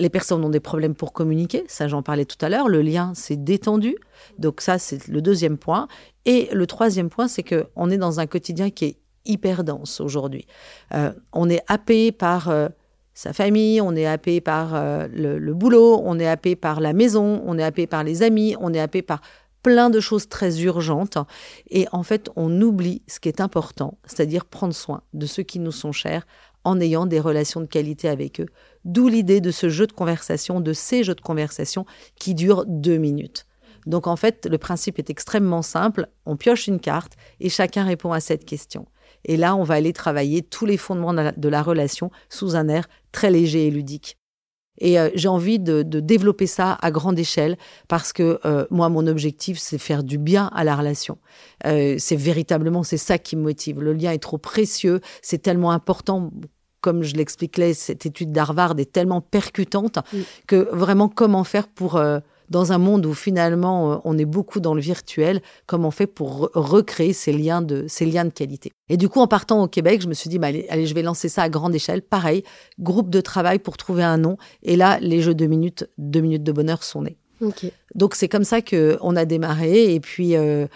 les 0.01 0.11
personnes 0.11 0.45
ont 0.45 0.51
des 0.51 0.61
problèmes 0.61 0.95
pour 0.95 1.13
communiquer, 1.13 1.65
ça 1.69 1.87
j'en 1.87 2.03
parlais 2.03 2.25
tout 2.25 2.45
à 2.45 2.49
l'heure, 2.49 2.69
le 2.69 2.83
lien 2.83 3.15
s'est 3.15 3.37
détendu, 3.37 3.97
donc 4.39 4.61
ça 4.61 4.79
c'est 4.79 5.07
le 5.07 5.23
deuxième 5.23 5.57
point. 5.57 5.87
Et 6.27 6.49
le 6.53 6.67
troisième 6.67 7.11
point, 7.11 7.29
c'est 7.29 7.43
qu'on 7.43 7.91
est 7.91 7.99
dans 7.99 8.19
un 8.19 8.27
quotidien 8.27 8.71
qui 8.71 8.85
est 8.87 8.97
hyper 9.25 9.65
dense 9.65 10.01
aujourd'hui. 10.01 10.47
Euh, 10.93 11.13
on 11.33 11.49
est 11.49 11.63
happé 11.69 12.13
par 12.13 12.49
euh, 12.49 12.69
sa 13.15 13.33
famille, 13.33 13.81
on 13.81 13.95
est 13.95 14.07
happé 14.07 14.41
par 14.41 14.75
euh, 14.75 15.07
le, 15.13 15.55
boulot, 15.55 16.01
on 16.05 16.19
est 16.19 16.27
happé 16.27 16.57
par 16.57 16.81
la 16.81 16.93
maison, 16.93 17.43
on 17.47 17.59
est 17.59 17.63
happé 17.63 17.87
par 17.87 18.05
les 18.05 18.23
amis, 18.23 18.57
on 18.61 18.75
est 18.75 18.81
happé 18.81 19.03
par 19.03 19.21
plein 19.63 19.89
de 19.89 20.01
choses 20.01 20.29
très 20.29 20.61
urgentes. 20.63 21.17
Et 21.71 21.87
en 21.93 22.03
fait, 22.03 22.29
on 22.37 22.61
oublie 22.61 23.03
ce 23.07 23.21
qui 23.21 23.29
est 23.29 23.41
important, 23.41 23.99
c'est-à-dire 24.05 24.45
prendre 24.45 24.75
soin 24.75 25.03
de 25.15 25.27
ceux 25.27 25.43
qui 25.43 25.59
nous 25.59 25.73
sont 25.73 25.93
chers 25.93 26.27
en 26.65 26.81
ayant 26.81 27.07
des 27.07 27.21
relations 27.21 27.61
de 27.61 27.67
qualité 27.67 28.09
avec 28.09 28.41
eux. 28.41 28.47
D'où 28.85 29.09
l'idée 29.09 29.41
de 29.41 29.51
ce 29.51 29.69
jeu 29.69 29.87
de 29.87 29.93
conversation, 29.93 30.61
de 30.61 30.73
ces 30.73 31.05
jeux 31.05 31.15
de 31.15 31.21
conversation 31.21 31.87
qui 32.17 32.35
durent 32.35 32.65
deux 32.67 32.97
minutes. 32.97 33.47
Donc 33.87 34.07
en 34.07 34.17
fait, 34.17 34.47
le 34.51 34.59
principe 34.59 34.99
est 34.99 35.11
extrêmement 35.11 35.63
simple. 35.63 36.09
On 36.27 36.37
pioche 36.37 36.67
une 36.67 36.81
carte 36.81 37.13
et 37.41 37.49
chacun 37.49 37.85
répond 37.85 38.13
à 38.13 38.21
cette 38.21 38.45
question. 38.45 38.87
Et 39.25 39.37
là, 39.37 39.57
on 39.57 39.63
va 39.63 39.75
aller 39.75 39.93
travailler 39.93 40.43
tous 40.43 40.67
les 40.67 40.77
fondements 40.77 41.15
de 41.15 41.49
la, 41.49 41.63
relation 41.63 42.11
sous 42.29 42.57
un 42.57 42.69
air 42.69 42.89
très 43.13 43.31
léger 43.31 43.67
et 43.67 43.71
ludique. 43.71 44.19
Et 44.79 44.99
euh, 44.99 45.09
j'ai 45.15 45.29
envie 45.29 45.61
de, 45.61 45.83
développer 45.83 46.47
ça 46.47 46.77
à 46.83 46.91
grande 46.91 47.19
échelle 47.19 47.57
parce 47.89 48.13
que 48.13 48.41
euh, 48.45 48.67
moi, 48.71 48.89
mon 48.89 49.07
objectif, 49.07 49.59
c'est 49.59 49.79
faire 49.79 50.03
du 50.03 50.19
bien 50.19 50.51
à 50.53 50.65
la 50.65 50.75
relation. 50.75 51.19
Euh, 51.67 51.97
c'est 51.99 52.17
véritablement, 52.17 52.83
c'est 52.83 52.97
ça 52.97 53.19
qui 53.19 53.37
me 53.37 53.43
motive. 53.43 53.81
Le 53.81 53.93
lien 53.93 54.11
est 54.11 54.23
trop 54.23 54.39
précieux, 54.39 55.01
c'est 55.23 55.39
tellement 55.39 55.71
important 55.71 56.33
comme 56.81 57.03
je 57.03 57.15
l'expliquais, 57.15 57.73
cette 57.73 58.05
étude 58.05 58.31
d'Harvard 58.31 58.75
est 58.79 58.93
tellement 58.93 59.23
percutante 59.23 60.01
que 60.47 60.69
vraiment 60.71 61.09
comment 61.09 61.43
faire 61.43 61.67
pour, 61.67 61.99
dans 62.51 62.73
un 62.73 62.79
monde 62.79 63.07
où 63.07 63.15
finalement 63.15 63.93
euh, 63.93 63.97
on 64.05 64.19
est 64.19 64.25
beaucoup 64.25 64.61
dans 64.61 64.75
le 64.75 64.81
virtuel, 64.81 65.41
comment 65.67 65.89
on 65.89 65.91
fait 65.91 66.07
pour 66.07 66.51
recréer 66.55 67.13
ces 67.13 67.33
liens, 67.33 67.63
de, 67.63 67.85
ces 67.89 68.07
liens 68.07 68.25
de 68.25 68.31
qualité. 68.31 68.73
Et 68.89 68.97
du 68.97 69.09
coup, 69.09 69.21
en 69.21 69.27
partant 69.27 69.63
au 69.63 69.69
Québec, 69.69 70.03
je 70.03 70.09
me 70.09 70.15
suis 70.15 70.29
dit, 70.29 70.39
bah, 70.39 70.49
allez, 70.49 70.67
allez, 70.69 70.87
je 70.87 70.95
vais 70.95 71.03
lancer 71.03 71.29
ça 71.29 71.43
à 71.43 71.49
grande 71.49 71.75
échelle. 71.75 72.03
Pareil, 72.03 72.45
groupe 72.79 73.11
de 73.11 73.21
travail 73.21 73.59
pour 73.59 73.77
trouver 73.77 74.03
un 74.03 74.19
nom. 74.19 74.37
Et 74.63 74.77
là, 74.77 74.99
les 75.01 75.21
jeux 75.21 75.35
de 75.35 75.47
minutes, 75.47 75.89
deux 75.99 76.21
minutes 76.21 76.45
de 76.45 76.53
bonheur 76.53 76.83
sont 76.83 77.03
nés. 77.03 77.17
Donc 77.95 78.15
c'est 78.15 78.29
comme 78.29 78.45
ça 78.45 78.63
qu'on 78.63 79.17
a 79.17 79.25
démarré. 79.25 79.95
Et 79.95 80.01
puis, 80.01 80.37
euh, 80.37 80.67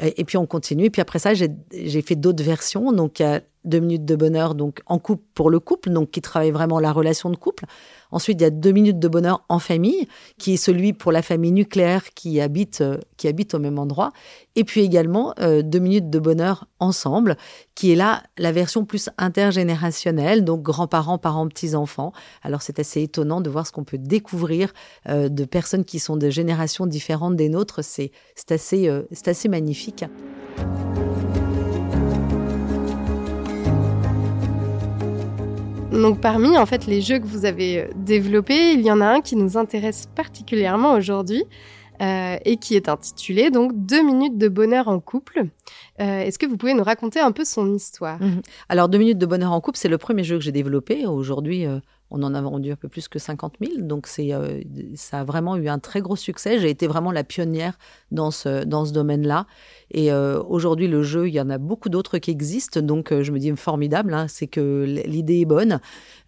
et, 0.00 0.24
puis 0.24 0.36
on 0.36 0.46
continue. 0.46 0.84
Et 0.84 0.90
puis 0.90 1.02
après 1.02 1.18
ça, 1.18 1.32
j'ai 1.34 2.02
fait 2.02 2.16
d'autres 2.16 2.44
versions. 2.44 2.92
Donc 2.92 3.20
il 3.20 3.22
y 3.22 3.26
a 3.26 3.40
deux 3.64 3.80
minutes 3.80 4.04
de 4.04 4.16
bonheur 4.16 4.54
donc 4.54 4.80
en 4.86 4.98
couple 4.98 5.24
pour 5.34 5.50
le 5.50 5.60
couple, 5.60 5.90
donc 5.90 6.10
qui 6.10 6.20
travaille 6.20 6.50
vraiment 6.50 6.80
la 6.80 6.92
relation 6.92 7.30
de 7.30 7.36
couple. 7.36 7.64
Ensuite, 8.10 8.40
il 8.40 8.44
y 8.44 8.46
a 8.46 8.50
deux 8.50 8.72
minutes 8.72 8.98
de 8.98 9.08
bonheur 9.08 9.44
en 9.48 9.58
famille, 9.58 10.08
qui 10.38 10.54
est 10.54 10.56
celui 10.56 10.92
pour 10.92 11.12
la 11.12 11.22
famille 11.22 11.52
nucléaire 11.52 12.04
qui 12.14 12.40
habite, 12.40 12.80
euh, 12.80 12.98
qui 13.16 13.28
habite 13.28 13.54
au 13.54 13.58
même 13.58 13.78
endroit. 13.78 14.12
Et 14.56 14.64
puis 14.64 14.80
également 14.80 15.34
euh, 15.40 15.62
deux 15.62 15.78
minutes 15.78 16.10
de 16.10 16.18
bonheur 16.18 16.66
ensemble, 16.80 17.36
qui 17.74 17.92
est 17.92 17.96
là 17.96 18.22
la 18.38 18.52
version 18.52 18.84
plus 18.84 19.10
intergénérationnelle, 19.18 20.44
donc 20.44 20.62
grands-parents, 20.62 21.18
parents, 21.18 21.48
petits-enfants. 21.48 22.12
Alors 22.42 22.62
c'est 22.62 22.78
assez 22.78 23.02
étonnant 23.02 23.40
de 23.40 23.50
voir 23.50 23.66
ce 23.66 23.72
qu'on 23.72 23.84
peut 23.84 23.98
découvrir 23.98 24.72
euh, 25.08 25.28
de 25.28 25.44
personnes 25.44 25.84
qui 25.84 25.98
sont 25.98 26.16
de 26.16 26.30
générations 26.30 26.86
différentes 26.86 27.36
des 27.36 27.48
nôtres. 27.48 27.80
C'est 27.84 28.12
assez, 28.50 28.90
c'est 29.12 29.28
assez 29.28 29.48
magnifique. 29.48 30.04
Donc 35.98 36.20
parmi 36.20 36.56
en 36.56 36.64
fait 36.64 36.86
les 36.86 37.00
jeux 37.00 37.18
que 37.18 37.26
vous 37.26 37.44
avez 37.44 37.80
euh, 37.80 37.88
développés, 37.96 38.72
il 38.72 38.82
y 38.82 38.90
en 38.90 39.00
a 39.00 39.06
un 39.06 39.20
qui 39.20 39.34
nous 39.34 39.56
intéresse 39.56 40.06
particulièrement 40.14 40.92
aujourd'hui 40.92 41.44
euh, 42.00 42.36
et 42.44 42.56
qui 42.56 42.76
est 42.76 42.88
intitulé 42.88 43.50
donc 43.50 43.72
Deux 43.74 44.04
minutes 44.04 44.38
de 44.38 44.48
bonheur 44.48 44.86
en 44.86 45.00
couple. 45.00 45.46
Euh, 46.00 46.20
est-ce 46.20 46.38
que 46.38 46.46
vous 46.46 46.56
pouvez 46.56 46.74
nous 46.74 46.84
raconter 46.84 47.18
un 47.18 47.32
peu 47.32 47.44
son 47.44 47.74
histoire? 47.74 48.22
Mhm. 48.22 48.42
Alors 48.68 48.88
Deux 48.88 48.98
minutes 48.98 49.18
de 49.18 49.26
bonheur 49.26 49.50
en 49.50 49.60
couple, 49.60 49.78
c'est 49.78 49.88
le 49.88 49.98
premier 49.98 50.22
jeu 50.22 50.36
que 50.36 50.44
j'ai 50.44 50.52
développé. 50.52 51.04
Aujourd'hui, 51.04 51.66
on 52.10 52.22
en 52.22 52.34
a 52.34 52.40
vendu 52.40 52.72
un 52.72 52.76
peu 52.76 52.88
plus 52.88 53.08
que 53.08 53.18
50 53.18 53.56
000, 53.60 53.82
donc 53.82 54.06
c'est, 54.06 54.30
ça 54.94 55.20
a 55.20 55.24
vraiment 55.24 55.56
eu 55.56 55.68
un 55.68 55.78
très 55.78 56.00
gros 56.00 56.16
succès. 56.16 56.58
J'ai 56.58 56.70
été 56.70 56.86
vraiment 56.86 57.12
la 57.12 57.24
pionnière 57.24 57.78
dans 58.10 58.30
ce, 58.30 58.64
dans 58.64 58.84
ce 58.84 58.92
domaine-là. 58.92 59.46
Et 59.90 60.12
euh, 60.12 60.42
aujourd'hui, 60.42 60.88
le 60.88 61.02
jeu, 61.02 61.28
il 61.28 61.34
y 61.34 61.40
en 61.40 61.50
a 61.50 61.58
beaucoup 61.58 61.88
d'autres 61.88 62.18
qui 62.18 62.30
existent. 62.30 62.80
Donc, 62.80 63.12
euh, 63.12 63.22
je 63.22 63.32
me 63.32 63.38
dis 63.38 63.52
formidable, 63.56 64.12
hein, 64.14 64.26
c'est 64.28 64.46
que 64.46 64.84
l'idée 64.86 65.40
est 65.40 65.46
bonne. 65.46 65.80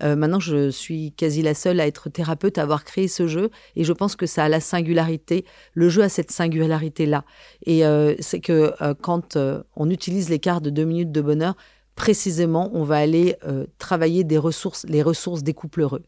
Euh, 0.02 0.16
maintenant, 0.16 0.40
je 0.40 0.70
suis 0.70 1.12
quasi 1.12 1.42
la 1.42 1.54
seule 1.54 1.80
à 1.80 1.86
être 1.86 2.08
thérapeute, 2.08 2.58
à 2.58 2.62
avoir 2.62 2.84
créé 2.84 3.08
ce 3.08 3.26
jeu. 3.26 3.50
Et 3.76 3.84
je 3.84 3.92
pense 3.92 4.16
que 4.16 4.26
ça 4.26 4.44
a 4.44 4.48
la 4.48 4.60
singularité. 4.60 5.44
Le 5.74 5.88
jeu 5.88 6.02
a 6.02 6.08
cette 6.08 6.30
singularité-là. 6.30 7.24
Et 7.66 7.82
c'est 8.20 8.40
que 8.40 8.72
quand 9.00 9.36
on 9.76 9.90
utilise 9.90 10.28
les 10.30 10.38
cartes 10.38 10.64
de 10.64 10.70
deux 10.70 10.84
minutes 10.84 11.12
de 11.12 11.20
bonheur, 11.20 11.54
précisément, 12.00 12.70
on 12.72 12.82
va 12.82 12.96
aller 12.96 13.36
travailler 13.76 14.24
des 14.24 14.38
ressources, 14.38 14.86
les 14.88 15.02
ressources 15.02 15.42
des 15.42 15.52
couples 15.52 15.82
heureux. 15.82 16.02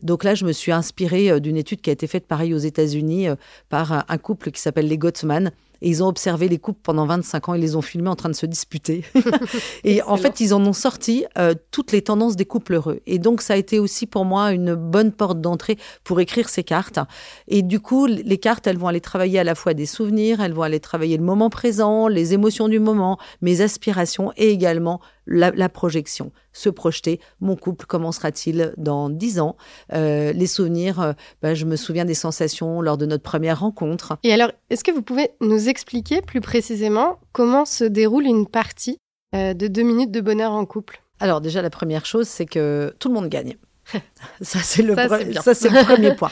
Donc 0.00 0.22
là, 0.22 0.36
je 0.36 0.44
me 0.44 0.52
suis 0.52 0.70
inspirée 0.70 1.40
d'une 1.40 1.56
étude 1.56 1.80
qui 1.80 1.90
a 1.90 1.92
été 1.92 2.06
faite 2.06 2.28
pareil 2.28 2.54
aux 2.54 2.58
États-Unis 2.58 3.26
par 3.68 4.04
un 4.08 4.18
couple 4.18 4.52
qui 4.52 4.60
s'appelle 4.60 4.86
les 4.86 4.98
Gottman 4.98 5.50
et 5.82 5.88
ils 5.88 6.02
ont 6.02 6.06
observé 6.06 6.48
les 6.48 6.58
couples 6.58 6.78
pendant 6.82 7.06
25 7.06 7.48
ans. 7.48 7.54
Ils 7.54 7.60
les 7.60 7.76
ont 7.76 7.82
filmés 7.82 8.08
en 8.08 8.14
train 8.14 8.28
de 8.28 8.34
se 8.34 8.46
disputer. 8.46 9.04
et 9.84 10.00
en 10.02 10.16
fait, 10.16 10.40
ils 10.40 10.54
en 10.54 10.64
ont 10.64 10.72
sorti 10.72 11.26
euh, 11.36 11.54
toutes 11.72 11.90
les 11.90 12.02
tendances 12.02 12.36
des 12.36 12.44
couples 12.44 12.74
heureux. 12.74 13.00
Et 13.06 13.18
donc, 13.18 13.42
ça 13.42 13.54
a 13.54 13.56
été 13.56 13.80
aussi 13.80 14.06
pour 14.06 14.24
moi 14.24 14.52
une 14.52 14.74
bonne 14.74 15.10
porte 15.10 15.40
d'entrée 15.40 15.76
pour 16.04 16.20
écrire 16.20 16.48
ces 16.48 16.62
cartes. 16.62 17.00
Et 17.48 17.62
du 17.62 17.80
coup, 17.80 18.06
les 18.06 18.38
cartes, 18.38 18.66
elles 18.68 18.78
vont 18.78 18.86
aller 18.86 19.00
travailler 19.00 19.40
à 19.40 19.44
la 19.44 19.56
fois 19.56 19.74
des 19.74 19.86
souvenirs, 19.86 20.40
elles 20.40 20.52
vont 20.52 20.62
aller 20.62 20.80
travailler 20.80 21.16
le 21.16 21.24
moment 21.24 21.50
présent, 21.50 22.06
les 22.06 22.32
émotions 22.32 22.68
du 22.68 22.78
moment, 22.78 23.18
mes 23.40 23.60
aspirations 23.60 24.32
et 24.36 24.50
également 24.50 25.00
la, 25.26 25.68
projection, 25.68 26.32
se 26.52 26.68
projeter. 26.68 27.20
Mon 27.40 27.56
couple, 27.56 27.86
comment 27.86 28.12
sera-t-il 28.12 28.74
dans 28.76 29.08
dix 29.08 29.40
ans? 29.40 29.56
Euh, 29.92 30.32
Les 30.32 30.46
souvenirs, 30.46 31.00
euh, 31.00 31.12
ben, 31.42 31.54
je 31.54 31.64
me 31.64 31.76
souviens 31.76 32.04
des 32.04 32.14
sensations 32.14 32.80
lors 32.80 32.98
de 32.98 33.06
notre 33.06 33.22
première 33.22 33.60
rencontre. 33.60 34.18
Et 34.24 34.32
alors, 34.32 34.50
est-ce 34.70 34.84
que 34.84 34.90
vous 34.90 35.02
pouvez 35.02 35.30
nous 35.40 35.68
expliquer 35.72 36.20
plus 36.20 36.42
précisément 36.42 37.18
comment 37.32 37.64
se 37.64 37.84
déroule 37.84 38.26
une 38.26 38.46
partie 38.46 38.98
euh, 39.34 39.54
de 39.54 39.66
deux 39.66 39.82
minutes 39.82 40.10
de 40.10 40.20
bonheur 40.20 40.52
en 40.52 40.66
couple 40.66 41.02
Alors 41.18 41.40
déjà, 41.40 41.62
la 41.62 41.70
première 41.70 42.04
chose, 42.04 42.28
c'est 42.28 42.46
que 42.46 42.94
tout 42.98 43.08
le 43.08 43.14
monde 43.14 43.28
gagne. 43.28 43.56
ça, 44.42 44.60
c'est 44.62 44.82
le, 44.82 44.94
le 44.94 45.84
premier 45.84 46.14
point. 46.16 46.30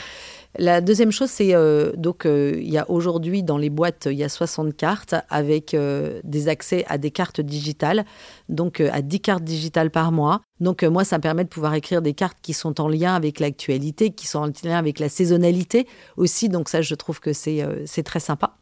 La 0.59 0.81
deuxième 0.81 1.13
chose, 1.13 1.31
c'est 1.31 1.55
euh, 1.55 1.93
donc 1.97 2.27
euh, 2.27 2.55
il 2.57 2.69
y 2.69 2.79
a 2.79 2.91
aujourd'hui 2.91 3.45
dans 3.45 3.57
les 3.57 3.71
boîtes 3.71 4.09
il 4.11 4.19
y 4.19 4.25
a 4.25 4.29
60 4.29 4.77
cartes 4.77 5.15
avec 5.29 5.75
euh, 5.75 6.21
des 6.25 6.49
accès 6.49 6.85
à 6.89 6.99
des 6.99 7.13
cartes 7.13 7.41
digitales, 7.41 8.05
donc 8.49 8.81
à 8.81 9.01
10 9.01 9.21
cartes 9.21 9.45
digitales 9.45 9.91
par 9.91 10.11
mois. 10.11 10.41
Donc 10.59 10.83
moi, 10.83 11.05
ça 11.05 11.19
me 11.19 11.23
permet 11.23 11.45
de 11.45 11.49
pouvoir 11.49 11.75
écrire 11.75 12.03
des 12.03 12.15
cartes 12.15 12.39
qui 12.43 12.53
sont 12.53 12.81
en 12.81 12.89
lien 12.89 13.15
avec 13.15 13.39
l'actualité, 13.39 14.11
qui 14.11 14.27
sont 14.27 14.41
en 14.41 14.51
lien 14.65 14.77
avec 14.77 14.99
la 14.99 15.09
saisonnalité 15.09 15.87
aussi. 16.17 16.49
Donc 16.49 16.69
ça, 16.69 16.83
je 16.83 16.95
trouve 16.97 17.21
que 17.21 17.33
c'est 17.33 17.65
c'est 17.87 18.03
très 18.03 18.21
sympa. 18.21 18.57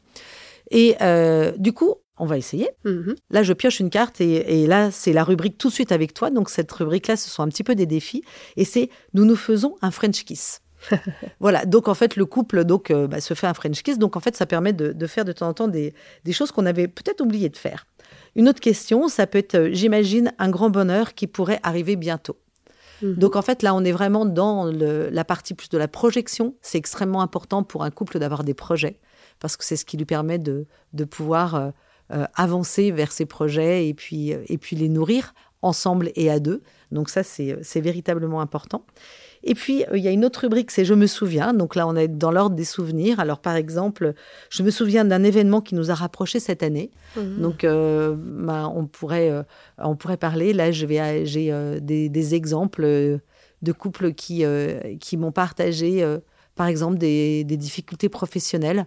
Et 0.70 0.96
du 1.58 1.72
coup, 1.72 1.94
on 2.20 2.26
va 2.26 2.36
essayer. 2.36 2.68
Mm-hmm. 2.84 3.16
Là, 3.30 3.42
je 3.42 3.52
pioche 3.52 3.80
une 3.80 3.90
carte 3.90 4.20
et, 4.20 4.62
et 4.62 4.66
là, 4.66 4.90
c'est 4.90 5.12
la 5.12 5.24
rubrique 5.24 5.56
tout 5.56 5.68
de 5.68 5.72
suite 5.72 5.92
avec 5.92 6.14
toi. 6.14 6.30
Donc 6.30 6.50
cette 6.50 6.70
rubrique-là, 6.72 7.16
ce 7.16 7.28
sont 7.30 7.42
un 7.42 7.48
petit 7.48 7.64
peu 7.64 7.74
des 7.74 7.86
défis. 7.86 8.22
Et 8.56 8.64
c'est 8.64 8.90
nous 9.14 9.24
nous 9.24 9.36
faisons 9.36 9.76
un 9.82 9.90
French 9.90 10.24
kiss. 10.24 10.60
voilà, 11.40 11.64
donc 11.64 11.88
en 11.88 11.94
fait, 11.94 12.16
le 12.16 12.24
couple 12.24 12.64
donc 12.64 12.90
euh, 12.90 13.06
bah, 13.06 13.20
se 13.20 13.34
fait 13.34 13.46
un 13.46 13.54
French 13.54 13.82
kiss. 13.82 13.98
Donc 13.98 14.16
en 14.16 14.20
fait, 14.20 14.36
ça 14.36 14.46
permet 14.46 14.72
de, 14.72 15.06
faire 15.06 15.24
de 15.24 15.32
temps 15.32 15.48
en 15.48 15.54
temps 15.54 15.68
des, 15.68 15.94
choses 16.32 16.52
qu'on 16.52 16.66
avait 16.66 16.88
peut-être 16.88 17.20
oublié 17.20 17.48
de 17.48 17.56
faire. 17.56 17.86
Une 18.36 18.48
autre 18.48 18.60
question, 18.60 19.08
ça 19.08 19.26
peut 19.26 19.38
être, 19.38 19.54
euh, 19.54 19.70
j'imagine, 19.72 20.32
un 20.38 20.50
grand 20.50 20.70
bonheur 20.70 21.14
qui 21.14 21.26
pourrait 21.26 21.60
arriver 21.62 21.96
bientôt. 21.96 22.36
Mhm. 23.02 23.14
Donc 23.14 23.36
en 23.36 23.42
fait, 23.42 23.62
là, 23.62 23.74
on 23.74 23.84
est 23.84 23.92
vraiment 23.92 24.26
dans 24.26 24.66
la 24.66 25.24
partie 25.24 25.54
plus 25.54 25.68
de 25.68 25.78
la 25.78 25.88
projection. 25.88 26.54
C'est 26.62 26.78
extrêmement 26.78 27.22
important 27.22 27.62
pour 27.62 27.84
un 27.84 27.90
couple 27.90 28.18
d'avoir 28.18 28.44
des 28.44 28.54
projets, 28.54 28.98
parce 29.40 29.56
que 29.56 29.64
c'est 29.64 29.76
ce 29.76 29.84
qui 29.84 29.96
lui 29.96 30.04
permet 30.04 30.38
de, 30.38 30.66
pouvoir 31.10 31.72
euh, 32.12 32.24
avancer 32.34 32.90
vers 32.90 33.12
ses 33.12 33.26
projets 33.26 33.88
et 33.88 33.94
puis, 33.94 34.30
et 34.30 34.58
puis 34.58 34.76
les 34.76 34.88
nourrir 34.88 35.34
ensemble 35.62 36.10
et 36.14 36.30
à 36.30 36.38
deux. 36.38 36.62
Donc 36.92 37.10
ça, 37.10 37.22
c'est 37.22 37.80
véritablement 37.80 38.40
important. 38.40 38.84
Et 39.44 39.54
puis, 39.54 39.84
euh, 39.84 39.96
il 39.96 40.02
y 40.02 40.08
a 40.08 40.10
une 40.10 40.24
autre 40.24 40.40
rubrique, 40.40 40.70
c'est 40.70 40.84
Je 40.84 40.94
me 40.94 41.06
souviens. 41.06 41.54
Donc 41.54 41.74
là, 41.74 41.86
on 41.86 41.96
est 41.96 42.08
dans 42.08 42.30
l'ordre 42.30 42.56
des 42.56 42.64
souvenirs. 42.64 43.20
Alors, 43.20 43.38
par 43.38 43.54
exemple, 43.56 44.14
je 44.50 44.62
me 44.62 44.70
souviens 44.70 45.04
d'un 45.04 45.22
événement 45.22 45.60
qui 45.60 45.74
nous 45.74 45.90
a 45.90 45.94
rapprochés 45.94 46.40
cette 46.40 46.62
année. 46.62 46.90
Mhm. 47.16 47.40
Donc, 47.40 47.64
euh, 47.64 48.16
bah, 48.18 48.70
on, 48.74 48.86
pourrait, 48.86 49.30
euh, 49.30 49.42
on 49.78 49.96
pourrait 49.96 50.16
parler. 50.16 50.52
Là, 50.52 50.72
j'ai 50.72 50.86
des, 50.86 52.08
des, 52.08 52.34
exemples 52.34 52.82
de 53.62 53.72
couples 53.72 54.12
qui, 54.12 54.44
qui 55.00 55.16
m'ont 55.16 55.32
partagé, 55.32 56.04
par 56.54 56.66
exemple, 56.66 56.98
des, 56.98 57.44
des 57.44 57.56
difficultés 57.56 58.08
professionnelles 58.08 58.86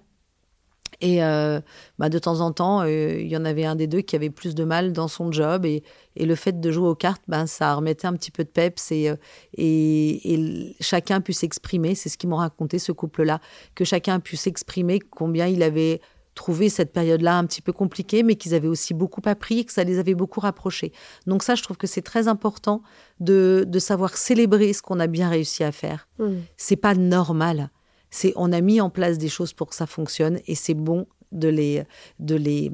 Et 1.02 1.24
euh, 1.24 1.60
bah, 1.98 2.10
de 2.10 2.20
temps 2.20 2.40
en 2.40 2.52
temps, 2.52 2.82
euh, 2.82 3.20
il 3.20 3.28
y 3.28 3.36
en 3.36 3.44
avait 3.44 3.66
un 3.66 3.76
des 3.76 3.88
deux 3.88 4.02
qui 4.02 4.16
avait 4.16 4.30
plus 4.30 4.54
de 4.56 4.64
mal 4.64 4.94
dans 4.94 5.08
son 5.08 5.32
job. 5.32 5.66
Et, 5.66 5.84
le 6.16 6.36
fait 6.36 6.60
de 6.60 6.72
jouer 6.72 6.88
aux 6.88 6.96
cartes, 6.96 7.24
ben, 7.28 7.48
ça 7.48 7.74
remettait 7.74 8.06
un 8.06 8.14
petit 8.14 8.32
peu 8.32 8.44
de 8.44 8.50
peps 8.50 8.92
et, 8.92 9.10
euh, 9.10 9.16
et, 9.58 10.76
chacun 10.80 11.22
pu 11.22 11.34
s'exprimer. 11.34 11.96
C'est 11.96 12.10
ce 12.10 12.18
qu'ils 12.18 12.30
m'ont 12.30 12.38
raconté, 12.38 12.80
ce 12.80 12.92
couple-là, 12.92 13.40
que 13.76 13.84
chacun 13.84 14.16
a 14.16 14.20
pu 14.20 14.36
s'exprimer 14.36 15.00
combien 15.00 15.48
il 15.48 15.64
avait 15.64 16.02
trouvé 16.36 16.70
cette 16.70 16.94
période-là 16.94 17.38
un 17.38 17.46
petit 17.46 17.62
peu 17.62 17.74
compliquée, 17.74 18.24
mais 18.24 18.36
qu'ils 18.36 18.54
avaient 18.54 18.68
aussi 18.68 18.94
beaucoup 18.94 19.22
appris 19.26 19.60
et 19.60 19.66
que 19.66 19.74
ça 19.74 19.84
les 19.84 20.00
avait 20.00 20.14
beaucoup 20.14 20.40
rapprochés. 20.40 20.94
Donc 21.28 21.44
ça, 21.44 21.56
je 21.56 21.64
trouve 21.64 21.78
que 21.78 21.88
c'est 21.88 22.02
très 22.02 22.28
important 22.28 22.84
de, 23.20 23.68
savoir 23.80 24.16
célébrer 24.16 24.74
ce 24.74 24.82
qu'on 24.82 25.00
a 25.00 25.08
bien 25.08 25.30
réussi 25.30 25.64
à 25.64 25.72
faire. 25.72 26.08
Mmh. 26.20 26.36
C'est 26.56 26.76
pas 26.76 26.94
normal 26.94 27.70
c'est 28.12 28.34
on 28.36 28.52
a 28.52 28.62
mis 28.62 28.80
en 28.80 28.90
place 28.90 29.18
des 29.18 29.30
choses 29.30 29.54
pour 29.54 29.70
que 29.70 29.76
ça 29.76 29.88
fonctionne 29.88 30.40
et 30.46 30.56
c'est 30.56 30.76
bon 30.76 31.08
de 31.32 31.48
les, 31.48 31.84
de, 32.20 32.36
les, 32.36 32.70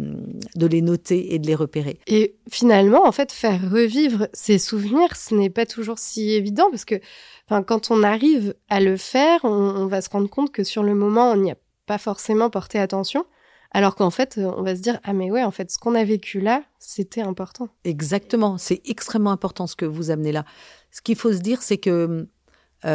de 0.55 0.65
les 0.65 0.81
noter 0.81 1.33
et 1.33 1.39
de 1.39 1.47
les 1.47 1.55
repérer. 1.55 1.99
Et 2.07 2.35
finalement, 2.49 3.05
en 3.05 3.11
fait, 3.11 3.31
faire 3.31 3.69
revivre 3.69 4.27
ces 4.33 4.57
souvenirs, 4.57 5.15
ce 5.15 5.35
n'est 5.35 5.49
pas 5.49 5.65
toujours 5.65 5.99
si 5.99 6.31
évident 6.31 6.69
parce 6.71 6.85
que 6.85 6.95
quand 7.49 7.91
on 7.91 8.03
arrive 8.03 8.55
à 8.69 8.79
le 8.79 8.97
faire, 8.97 9.39
on, 9.43 9.85
va 9.85 10.01
se 10.01 10.09
rendre 10.09 10.29
compte 10.29 10.51
que 10.51 10.63
sur 10.63 10.83
le 10.83 10.95
moment, 10.95 11.31
on 11.31 11.37
n'y 11.37 11.51
a 11.51 11.57
pas 11.85 11.97
forcément 11.97 12.49
porté 12.49 12.79
attention. 12.79 13.25
Alors 13.71 13.95
qu'en 13.95 14.09
fait, 14.09 14.39
on 14.41 14.63
va 14.63 14.75
se 14.75 14.81
dire 14.81 14.99
ah 15.03 15.13
mais 15.13 15.29
ouais, 15.29 15.43
en 15.43 15.51
fait, 15.51 15.69
ce 15.69 15.77
qu'on 15.77 15.93
a 15.93 16.03
vécu 16.03 16.39
là, 16.39 16.63
c'était 16.79 17.21
important. 17.21 17.69
Exactement, 17.83 18.57
c'est 18.57 18.81
extrêmement 18.85 19.31
important 19.31 19.67
ce 19.67 19.75
que 19.75 19.85
vous 19.85 20.09
amenez 20.09 20.31
là. 20.31 20.45
Ce 20.91 21.01
qu'il 21.01 21.17
faut 21.17 21.33
se 21.33 21.39
dire, 21.39 21.61
c'est 21.61 21.77
que 21.77 22.27
80% 22.83 22.85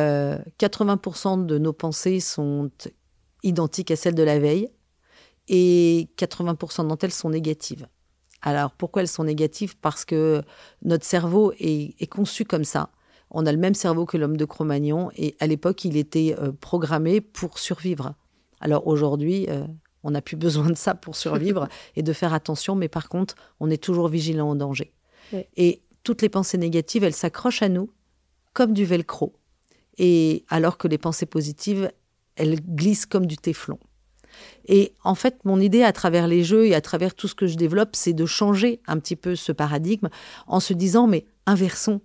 euh, 1.42 1.44
de 1.44 1.58
nos 1.58 1.72
pensées 1.72 2.20
sont 2.20 2.70
identiques 3.42 3.90
à 3.90 3.96
celles 3.96 4.14
de 4.14 4.22
la 4.22 4.38
veille 4.38 4.70
et 5.48 6.08
80% 6.18 6.86
d'entre 6.86 7.04
elles 7.04 7.12
sont 7.12 7.30
négatives. 7.30 7.88
Alors 8.42 8.72
pourquoi 8.72 9.02
elles 9.02 9.08
sont 9.08 9.24
négatives? 9.24 9.76
Parce 9.78 10.04
que 10.04 10.42
notre 10.82 11.04
cerveau 11.04 11.52
est, 11.58 12.10
conçu 12.10 12.44
comme 12.44 12.64
ça. 12.64 12.90
On 13.30 13.46
a 13.46 13.52
le 13.52 13.58
même 13.58 13.74
cerveau 13.74 14.04
que 14.04 14.16
l'homme 14.16 14.36
de 14.36 14.44
Cro-Magnon 14.44 15.10
et 15.16 15.36
à 15.40 15.46
l'époque 15.46 15.84
il 15.84 15.96
était 15.96 16.36
euh, 16.38 16.52
programmé 16.52 17.20
pour 17.20 17.58
survivre. 17.58 18.14
Alors 18.60 18.86
aujourd'hui, 18.86 19.46
euh, 19.48 19.64
on 20.02 20.10
n'a 20.10 20.22
plus 20.22 20.36
besoin 20.46 20.68
de 20.68 20.76
ça 20.76 20.94
pour 20.94 21.16
survivre 21.16 21.68
et 21.96 22.02
de 22.02 22.12
faire 22.12 22.34
attention, 22.34 22.74
mais 22.74 22.88
par 22.88 23.08
contre, 23.08 23.36
on 23.60 23.70
est 23.70 23.82
toujours 23.82 24.08
vigilant 24.08 24.50
au 24.50 24.54
danger. 24.54 24.92
Et 25.56 25.80
toutes 26.02 26.20
les 26.20 26.28
pensées 26.28 26.58
négatives, 26.58 27.04
elles 27.04 27.14
s'accrochent 27.14 27.62
à 27.62 27.70
nous 27.70 27.90
comme 28.52 28.74
du 28.74 28.84
velcro 28.84 29.32
et 29.98 30.44
alors 30.48 30.78
que 30.78 30.88
les 30.88 30.98
pensées 30.98 31.26
positives, 31.26 31.90
elles 32.36 32.60
glissent 32.60 33.06
comme 33.06 33.26
du 33.26 33.36
téflon. 33.36 33.78
Et 34.66 34.94
en 35.04 35.14
fait, 35.14 35.44
mon 35.44 35.60
idée 35.60 35.82
à 35.82 35.92
travers 35.92 36.26
les 36.26 36.42
jeux 36.42 36.66
et 36.66 36.74
à 36.74 36.80
travers 36.80 37.14
tout 37.14 37.28
ce 37.28 37.34
que 37.34 37.46
je 37.46 37.56
développe, 37.56 37.94
c'est 37.94 38.12
de 38.12 38.26
changer 38.26 38.80
un 38.86 38.98
petit 38.98 39.16
peu 39.16 39.36
ce 39.36 39.52
paradigme 39.52 40.08
en 40.46 40.60
se 40.60 40.72
disant, 40.72 41.06
mais 41.06 41.26
inversons, 41.46 42.00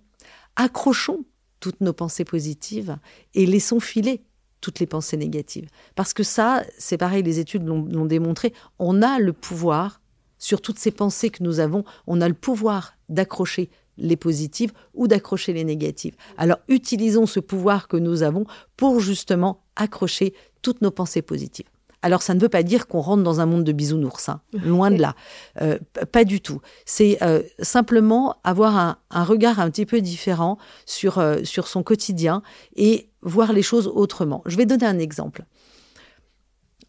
accrochons 0.56 1.24
toutes 1.60 1.80
nos 1.80 1.92
pensées 1.92 2.24
positives 2.24 2.96
et 3.34 3.46
laissons 3.46 3.80
filer 3.80 4.22
toutes 4.60 4.80
les 4.80 4.86
pensées 4.86 5.16
négatives. 5.16 5.68
Parce 5.94 6.12
que 6.12 6.22
ça, 6.22 6.64
c'est 6.78 6.98
pareil, 6.98 7.22
les 7.22 7.38
études 7.38 7.66
l'ont 7.66 8.06
démontré, 8.06 8.52
on 8.78 9.02
a 9.02 9.18
le 9.18 9.32
pouvoir, 9.32 10.00
sur 10.38 10.60
toutes 10.60 10.78
ces 10.78 10.90
pensées 10.90 11.30
que 11.30 11.42
nous 11.42 11.60
avons, 11.60 11.84
on 12.06 12.20
a 12.20 12.28
le 12.28 12.34
pouvoir 12.34 12.94
d'accrocher 13.08 13.70
les 13.98 14.16
positives 14.16 14.72
ou 14.94 15.06
d'accrocher 15.06 15.52
les 15.52 15.64
négatives. 15.64 16.14
Alors 16.36 16.58
utilisons 16.68 17.26
ce 17.26 17.40
pouvoir 17.40 17.88
que 17.88 17.96
nous 17.96 18.22
avons 18.22 18.46
pour 18.76 19.00
justement 19.00 19.64
accrocher 19.76 20.34
toutes 20.62 20.82
nos 20.82 20.90
pensées 20.90 21.22
positives. 21.22 21.66
Alors 22.02 22.22
ça 22.22 22.34
ne 22.34 22.40
veut 22.40 22.48
pas 22.48 22.62
dire 22.62 22.86
qu'on 22.86 23.00
rentre 23.00 23.22
dans 23.22 23.40
un 23.40 23.46
monde 23.46 23.64
de 23.64 23.72
bisounours, 23.72 24.28
hein. 24.28 24.40
loin 24.52 24.90
de 24.90 25.00
là, 25.00 25.14
euh, 25.60 25.78
pas 26.12 26.24
du 26.24 26.40
tout. 26.40 26.60
C'est 26.84 27.18
euh, 27.22 27.42
simplement 27.60 28.36
avoir 28.44 28.98
un, 29.10 29.24
regard 29.24 29.58
un 29.58 29.70
petit 29.70 29.86
peu 29.86 30.00
différent 30.00 30.58
sur, 30.86 31.18
euh, 31.18 31.38
sur 31.42 31.66
son 31.66 31.82
quotidien 31.82 32.42
et 32.76 33.08
voir 33.22 33.52
les 33.52 33.62
choses 33.62 33.88
autrement. 33.88 34.42
Je 34.46 34.56
vais 34.56 34.66
donner 34.66 34.86
un 34.86 34.98
exemple. 34.98 35.44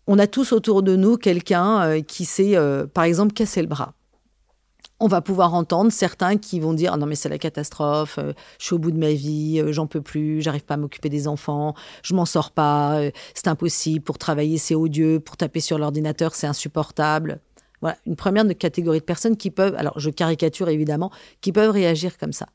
On 0.05 0.19
a 0.19 0.27
tous 0.27 0.51
autour 0.53 0.83
de 0.83 0.95
nous 0.95 1.17
quelqu'un 1.17 2.01
qui 2.01 2.25
s'est, 2.25 2.55
par 2.95 3.03
exemple, 3.03 3.34
cassé 3.34 3.62
le 3.62 3.67
bras 3.67 3.93
on 4.99 5.07
va 5.07 5.21
pouvoir 5.21 5.53
entendre 5.53 5.91
certains 5.91 6.38
qui 6.38 6.59
vont 6.59 6.73
dire 6.73 6.93
ah 6.93 6.97
non 6.97 7.05
mais 7.05 7.15
c'est 7.15 7.29
la 7.29 7.38
catastrophe, 7.38 8.17
euh, 8.17 8.33
je 8.59 8.65
suis 8.65 8.75
au 8.75 8.79
bout 8.79 8.91
de 8.91 8.97
ma 8.97 9.12
vie, 9.12 9.59
euh, 9.59 9.71
j'en 9.71 9.88
peux 9.88 10.01
plus, 10.01 10.41
j'arrive 10.41 10.63
pas 10.63 10.73
à 10.75 10.77
m'occuper 10.77 11.09
des 11.09 11.27
enfants, 11.27 11.73
je 12.03 12.13
m'en 12.13 12.25
sors 12.25 12.51
pas, 12.51 12.99
euh, 12.99 13.12
c'est 13.33 13.47
impossible 13.47 14.03
pour 14.03 14.17
travailler 14.17 14.57
c'est 14.57 14.75
odieux, 14.75 15.19
pour 15.19 15.38
taper 15.38 15.59
sur 15.59 15.77
l'ordinateur 15.77 16.35
c'est 16.35 16.47
insupportable. 16.47 17.39
Voilà, 17.81 17.97
une 18.05 18.17
première 18.17 18.45
catégorie 18.57 18.99
de 18.99 19.05
personnes 19.05 19.38
qui 19.38 19.51
peuvent 19.51 19.75
alors 19.75 19.97
je 19.99 20.09
caricature 20.09 20.69
évidemment, 20.69 21.12
qui 21.41 21.51
peuvent 21.51 21.71
réagir 21.71 22.17
comme 22.17 22.33
ça 22.33 22.47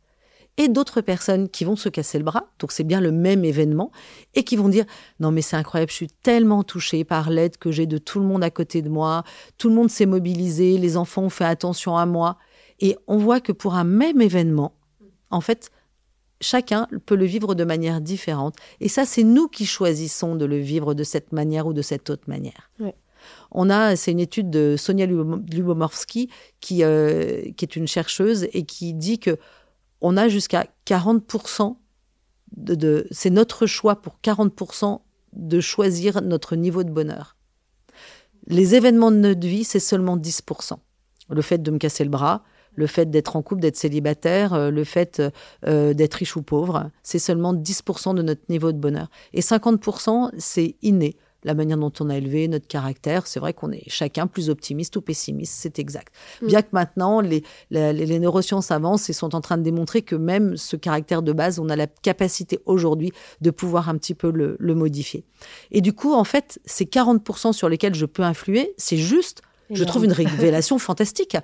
et 0.56 0.68
d'autres 0.68 1.00
personnes 1.00 1.48
qui 1.48 1.64
vont 1.64 1.76
se 1.76 1.88
casser 1.88 2.18
le 2.18 2.24
bras, 2.24 2.46
donc 2.58 2.72
c'est 2.72 2.84
bien 2.84 3.00
le 3.00 3.10
même 3.10 3.44
événement, 3.44 3.90
et 4.34 4.44
qui 4.44 4.56
vont 4.56 4.68
dire 4.68 4.84
non 5.20 5.32
mais 5.32 5.42
c'est 5.42 5.56
incroyable, 5.56 5.90
je 5.90 5.96
suis 5.96 6.08
tellement 6.22 6.62
touchée 6.62 7.04
par 7.04 7.30
l'aide 7.30 7.56
que 7.56 7.72
j'ai 7.72 7.86
de 7.86 7.98
tout 7.98 8.20
le 8.20 8.26
monde 8.26 8.44
à 8.44 8.50
côté 8.50 8.82
de 8.82 8.88
moi, 8.88 9.24
tout 9.58 9.68
le 9.68 9.74
monde 9.74 9.90
s'est 9.90 10.06
mobilisé, 10.06 10.78
les 10.78 10.96
enfants 10.96 11.22
ont 11.22 11.30
fait 11.30 11.44
attention 11.44 11.96
à 11.96 12.06
moi, 12.06 12.38
et 12.80 12.96
on 13.06 13.18
voit 13.18 13.40
que 13.40 13.52
pour 13.52 13.74
un 13.74 13.84
même 13.84 14.20
événement, 14.20 14.74
en 15.30 15.40
fait, 15.40 15.70
chacun 16.40 16.86
peut 17.06 17.16
le 17.16 17.24
vivre 17.24 17.54
de 17.54 17.64
manière 17.64 18.00
différente, 18.00 18.54
et 18.80 18.88
ça 18.88 19.04
c'est 19.04 19.24
nous 19.24 19.48
qui 19.48 19.66
choisissons 19.66 20.36
de 20.36 20.44
le 20.44 20.58
vivre 20.58 20.94
de 20.94 21.02
cette 21.02 21.32
manière 21.32 21.66
ou 21.66 21.72
de 21.72 21.82
cette 21.82 22.10
autre 22.10 22.24
manière. 22.28 22.70
On 23.50 23.70
a, 23.70 23.96
c'est 23.96 24.12
une 24.12 24.20
étude 24.20 24.50
de 24.50 24.76
Sonia 24.76 25.06
Lubomorsky 25.06 26.28
qui, 26.60 26.84
euh, 26.84 27.40
qui 27.56 27.64
est 27.64 27.74
une 27.74 27.86
chercheuse 27.88 28.46
et 28.52 28.64
qui 28.64 28.92
dit 28.92 29.18
que 29.18 29.38
on 30.00 30.16
a 30.16 30.28
jusqu'à 30.28 30.66
40% 30.86 31.76
de, 32.56 33.06
c'est 33.10 33.30
notre 33.30 33.66
choix 33.66 33.96
pour 33.96 34.18
40% 34.22 35.00
de 35.32 35.60
choisir 35.60 36.22
notre 36.22 36.56
niveau 36.56 36.84
de 36.84 36.90
bonheur. 36.90 37.36
Les 38.46 38.74
événements 38.74 39.10
de 39.10 39.16
notre 39.16 39.46
vie, 39.46 39.64
c'est 39.64 39.80
seulement 39.80 40.16
10%. 40.16 40.76
Le 41.30 41.42
fait 41.42 41.62
de 41.62 41.70
me 41.70 41.78
casser 41.78 42.04
le 42.04 42.10
bras, 42.10 42.44
le 42.74 42.86
fait 42.86 43.10
d'être 43.10 43.36
en 43.36 43.42
couple, 43.42 43.62
d'être 43.62 43.76
célibataire, 43.76 44.52
euh, 44.52 44.70
le 44.70 44.84
fait 44.84 45.22
euh, 45.66 45.94
d'être 45.94 46.14
riche 46.14 46.36
ou 46.36 46.42
pauvre, 46.42 46.90
c'est 47.02 47.18
seulement 47.18 47.54
10% 47.54 48.14
de 48.14 48.22
notre 48.22 48.42
niveau 48.48 48.72
de 48.72 48.78
bonheur. 48.78 49.08
Et 49.32 49.40
50%, 49.40 50.30
c'est 50.38 50.76
inné 50.82 51.16
la 51.44 51.54
manière 51.54 51.78
dont 51.78 51.92
on 52.00 52.10
a 52.10 52.16
élevé 52.16 52.48
notre 52.48 52.66
caractère. 52.66 53.26
C'est 53.26 53.40
vrai 53.40 53.52
qu'on 53.52 53.70
est 53.70 53.88
chacun 53.88 54.26
plus 54.26 54.50
optimiste 54.50 54.96
ou 54.96 55.00
pessimiste, 55.00 55.54
c'est 55.56 55.78
exact. 55.78 56.12
Mm. 56.42 56.46
Bien 56.46 56.62
que 56.62 56.68
maintenant, 56.72 57.20
les, 57.20 57.42
les, 57.70 58.18
neurosciences 58.18 58.70
avancent 58.70 59.10
et 59.10 59.12
sont 59.12 59.34
en 59.34 59.40
train 59.40 59.58
de 59.58 59.62
démontrer 59.62 60.02
que 60.02 60.16
même 60.16 60.56
ce 60.56 60.76
caractère 60.76 61.22
de 61.22 61.32
base, 61.32 61.58
on 61.58 61.68
a 61.68 61.76
la 61.76 61.86
capacité 61.86 62.60
aujourd'hui 62.64 63.12
de 63.40 63.50
pouvoir 63.50 63.88
un 63.88 63.96
petit 63.96 64.14
peu 64.14 64.30
le, 64.30 64.56
le 64.58 64.74
modifier. 64.74 65.24
Et 65.70 65.80
du 65.80 65.92
coup, 65.92 66.14
en 66.14 66.24
fait, 66.24 66.60
ces 66.64 66.84
40% 66.84 67.52
sur 67.52 67.68
lesquels 67.68 67.94
je 67.94 68.06
peux 68.06 68.22
influer, 68.22 68.74
c'est 68.76 68.96
juste 68.96 69.42
je 69.70 69.84
trouve 69.84 70.04
une 70.04 70.12
révélation 70.12 70.78
fantastique. 70.78 71.36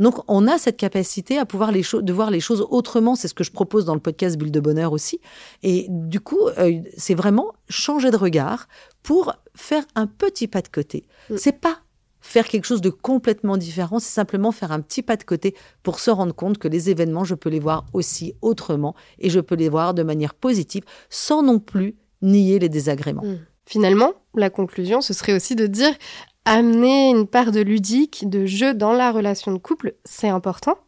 Donc, 0.00 0.16
on 0.28 0.46
a 0.46 0.58
cette 0.58 0.76
capacité 0.76 1.38
à 1.38 1.44
pouvoir 1.44 1.72
les 1.72 1.82
de 1.82 2.12
voir 2.12 2.30
les 2.30 2.40
choses 2.40 2.66
autrement. 2.70 3.14
C'est 3.14 3.28
ce 3.28 3.34
que 3.34 3.44
je 3.44 3.52
propose 3.52 3.84
dans 3.84 3.94
le 3.94 4.00
podcast 4.00 4.36
Bulle 4.36 4.50
de 4.50 4.60
Bonheur 4.60 4.92
aussi. 4.92 5.20
Et 5.62 5.86
du 5.88 6.20
coup, 6.20 6.48
euh, 6.58 6.80
c'est 6.96 7.14
vraiment 7.14 7.52
changer 7.68 8.10
de 8.10 8.16
regard 8.16 8.68
pour 9.02 9.34
faire 9.54 9.84
un 9.94 10.06
petit 10.06 10.48
pas 10.48 10.62
de 10.62 10.68
côté. 10.68 11.04
Mm. 11.30 11.36
C'est 11.36 11.60
pas 11.60 11.78
faire 12.24 12.48
quelque 12.48 12.64
chose 12.64 12.80
de 12.80 12.88
complètement 12.88 13.58
différent, 13.58 13.98
c'est 13.98 14.12
simplement 14.12 14.50
faire 14.50 14.72
un 14.72 14.80
petit 14.80 15.02
pas 15.02 15.16
de 15.16 15.24
côté 15.24 15.54
pour 15.82 16.00
se 16.00 16.10
rendre 16.10 16.34
compte 16.34 16.56
que 16.56 16.68
les 16.68 16.88
événements, 16.88 17.24
je 17.24 17.34
peux 17.34 17.50
les 17.50 17.60
voir 17.60 17.84
aussi 17.92 18.34
autrement 18.40 18.94
et 19.18 19.28
je 19.28 19.40
peux 19.40 19.54
les 19.54 19.68
voir 19.68 19.92
de 19.92 20.02
manière 20.02 20.32
positive 20.32 20.84
sans 21.10 21.42
non 21.42 21.58
plus 21.58 21.96
nier 22.22 22.58
les 22.58 22.70
désagréments. 22.70 23.24
Mm. 23.24 23.40
Finalement, 23.66 24.12
la 24.34 24.50
conclusion, 24.50 25.00
ce 25.00 25.12
serait 25.12 25.34
aussi 25.34 25.54
de 25.54 25.66
dire 25.66 25.94
amener 26.44 27.10
une 27.10 27.26
part 27.26 27.52
de 27.52 27.60
ludique, 27.60 28.28
de 28.28 28.46
jeu 28.46 28.74
dans 28.74 28.92
la 28.92 29.12
relation 29.12 29.52
de 29.52 29.58
couple, 29.58 29.94
c'est 30.04 30.28
important. 30.28 30.78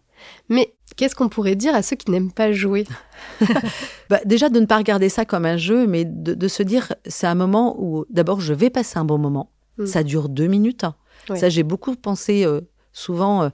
Mais 0.49 0.75
qu'est-ce 0.97 1.14
qu'on 1.14 1.29
pourrait 1.29 1.57
dire 1.57 1.75
à 1.75 1.83
ceux 1.83 1.97
qui 1.97 2.11
n'aiment 2.11 2.33
pas 2.33 2.53
jouer? 2.53 2.85
Bah, 4.09 4.21
Déjà 4.25 4.49
de 4.49 4.61
ne 4.61 4.66
pas 4.66 4.77
regarder 4.77 5.09
ça 5.09 5.25
comme 5.25 5.47
un 5.47 5.57
jeu, 5.57 5.87
mais 5.87 6.05
de, 6.05 6.49
se 6.49 6.62
dire 6.62 6.95
c'est 7.07 7.27
un 7.27 7.35
moment 7.35 7.75
où 7.79 8.05
d'abord 8.09 8.40
je 8.40 8.55
vais 8.55 8.71
passer 8.71 8.99
un 8.99 9.05
bon 9.05 9.19
moment. 9.19 9.51
Hmm. 9.79 9.87
Ça 9.87 10.05
dure 10.05 10.29
deux 10.29 10.47
minutes. 10.47 10.85
Ça, 11.35 11.49
j'ai 11.49 11.64
beaucoup 11.64 11.97
pensé 11.97 12.45
euh, 12.45 12.61
souvent 12.92 13.42
euh, 13.42 13.49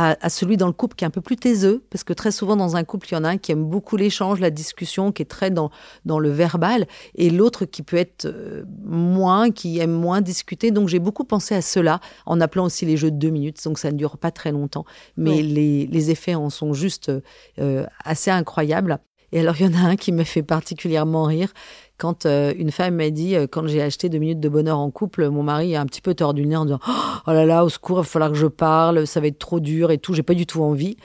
à, 0.00 0.30
celui 0.30 0.56
dans 0.56 0.68
le 0.68 0.72
couple 0.72 0.94
qui 0.94 1.02
est 1.02 1.08
un 1.08 1.10
peu 1.10 1.20
plus 1.20 1.34
taiseux, 1.34 1.82
parce 1.90 2.04
que 2.04 2.12
très 2.12 2.30
souvent 2.30 2.54
dans 2.54 2.76
un 2.76 2.84
couple, 2.84 3.08
il 3.10 3.14
y 3.14 3.16
en 3.16 3.24
a 3.24 3.30
un 3.30 3.36
qui 3.36 3.50
aime 3.50 3.64
beaucoup 3.64 3.96
l'échange, 3.96 4.38
la 4.38 4.50
discussion, 4.50 5.10
qui 5.10 5.22
est 5.22 5.26
très 5.26 5.50
dans, 5.50 5.72
dans 6.04 6.20
le 6.20 6.30
verbal, 6.30 6.86
et 7.16 7.30
l'autre 7.30 7.64
qui 7.64 7.82
peut 7.82 7.96
être 7.96 8.26
euh, 8.26 8.62
moins, 8.84 9.50
qui 9.50 9.80
aime 9.80 9.90
moins 9.90 10.20
discuter. 10.20 10.70
Donc 10.70 10.86
j'ai 10.86 11.00
beaucoup 11.00 11.24
pensé 11.24 11.56
à 11.56 11.62
cela, 11.62 11.98
en 12.26 12.40
appelant 12.40 12.66
aussi 12.66 12.86
les 12.86 12.96
jeux 12.96 13.10
de 13.10 13.16
deux 13.16 13.30
minutes, 13.30 13.62
donc 13.64 13.76
ça 13.76 13.90
ne 13.90 13.96
dure 13.96 14.18
pas 14.18 14.30
très 14.30 14.52
longtemps, 14.52 14.84
mais 15.16 15.42
les, 15.42 15.88
les, 15.88 16.10
effets 16.12 16.36
en 16.36 16.48
sont 16.48 16.74
juste 16.74 17.10
euh, 17.58 17.84
assez 18.04 18.30
incroyables. 18.30 19.00
Et 19.32 19.40
alors 19.40 19.56
il 19.60 19.66
y 19.66 19.68
en 19.68 19.84
a 19.84 19.88
un 19.88 19.96
qui 19.96 20.12
me 20.12 20.22
fait 20.22 20.44
particulièrement 20.44 21.24
rire, 21.24 21.52
quand 21.98 22.26
euh, 22.26 22.54
une 22.56 22.70
femme 22.70 22.94
m'a 22.94 23.10
dit, 23.10 23.34
euh, 23.34 23.46
quand 23.50 23.66
j'ai 23.66 23.82
acheté 23.82 24.08
deux 24.08 24.18
minutes 24.18 24.40
de 24.40 24.48
bonheur 24.48 24.78
en 24.78 24.90
couple, 24.90 25.28
mon 25.28 25.42
mari 25.42 25.74
a 25.74 25.80
un 25.80 25.86
petit 25.86 26.00
peu 26.00 26.14
tordu 26.14 26.42
le 26.42 26.48
nez 26.48 26.56
en 26.56 26.64
disant 26.64 26.80
Oh 27.26 27.32
là 27.32 27.44
là, 27.44 27.64
au 27.64 27.68
secours, 27.68 27.98
il 27.98 28.02
va 28.02 28.04
falloir 28.04 28.30
que 28.30 28.38
je 28.38 28.46
parle, 28.46 29.06
ça 29.06 29.20
va 29.20 29.26
être 29.26 29.38
trop 29.38 29.60
dur 29.60 29.90
et 29.90 29.98
tout, 29.98 30.14
j'ai 30.14 30.22
pas 30.22 30.34
du 30.34 30.46
tout 30.46 30.62
envie. 30.62 30.96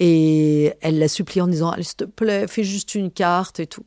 Et 0.00 0.72
elle 0.80 0.98
l'a 0.98 1.08
supplié 1.08 1.40
en 1.40 1.46
disant 1.46 1.72
S'il 1.80 1.96
te 1.96 2.04
plaît, 2.04 2.46
fais 2.48 2.64
juste 2.64 2.96
une 2.96 3.10
carte 3.10 3.60
et 3.60 3.66
tout. 3.66 3.84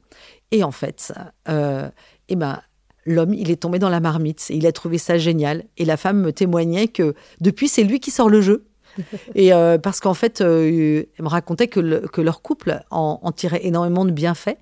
Et 0.52 0.64
en 0.64 0.72
fait, 0.72 1.14
euh, 1.50 1.90
eh 2.30 2.36
ben, 2.36 2.62
l'homme, 3.06 3.34
il 3.34 3.52
est 3.52 3.58
tombé 3.58 3.78
dans 3.78 3.90
la 3.90 4.00
marmite 4.00 4.48
et 4.50 4.56
il 4.56 4.66
a 4.66 4.72
trouvé 4.72 4.98
ça 4.98 5.18
génial. 5.18 5.66
Et 5.78 5.84
la 5.84 5.98
femme 5.98 6.22
me 6.22 6.32
témoignait 6.32 6.88
que 6.88 7.14
depuis, 7.42 7.68
c'est 7.68 7.84
lui 7.84 8.00
qui 8.00 8.12
sort 8.12 8.30
le 8.30 8.42
jeu. 8.42 8.66
et 9.36 9.52
parce 9.82 10.00
qu'en 10.00 10.14
fait, 10.14 10.42
elle 10.42 11.08
me 11.20 11.28
racontait 11.28 11.68
que, 11.68 11.80
leur 11.80 12.42
couple 12.42 12.82
en, 12.92 13.32
tirait 13.32 13.66
énormément 13.66 14.06
de 14.06 14.12
bienfaits. 14.12 14.58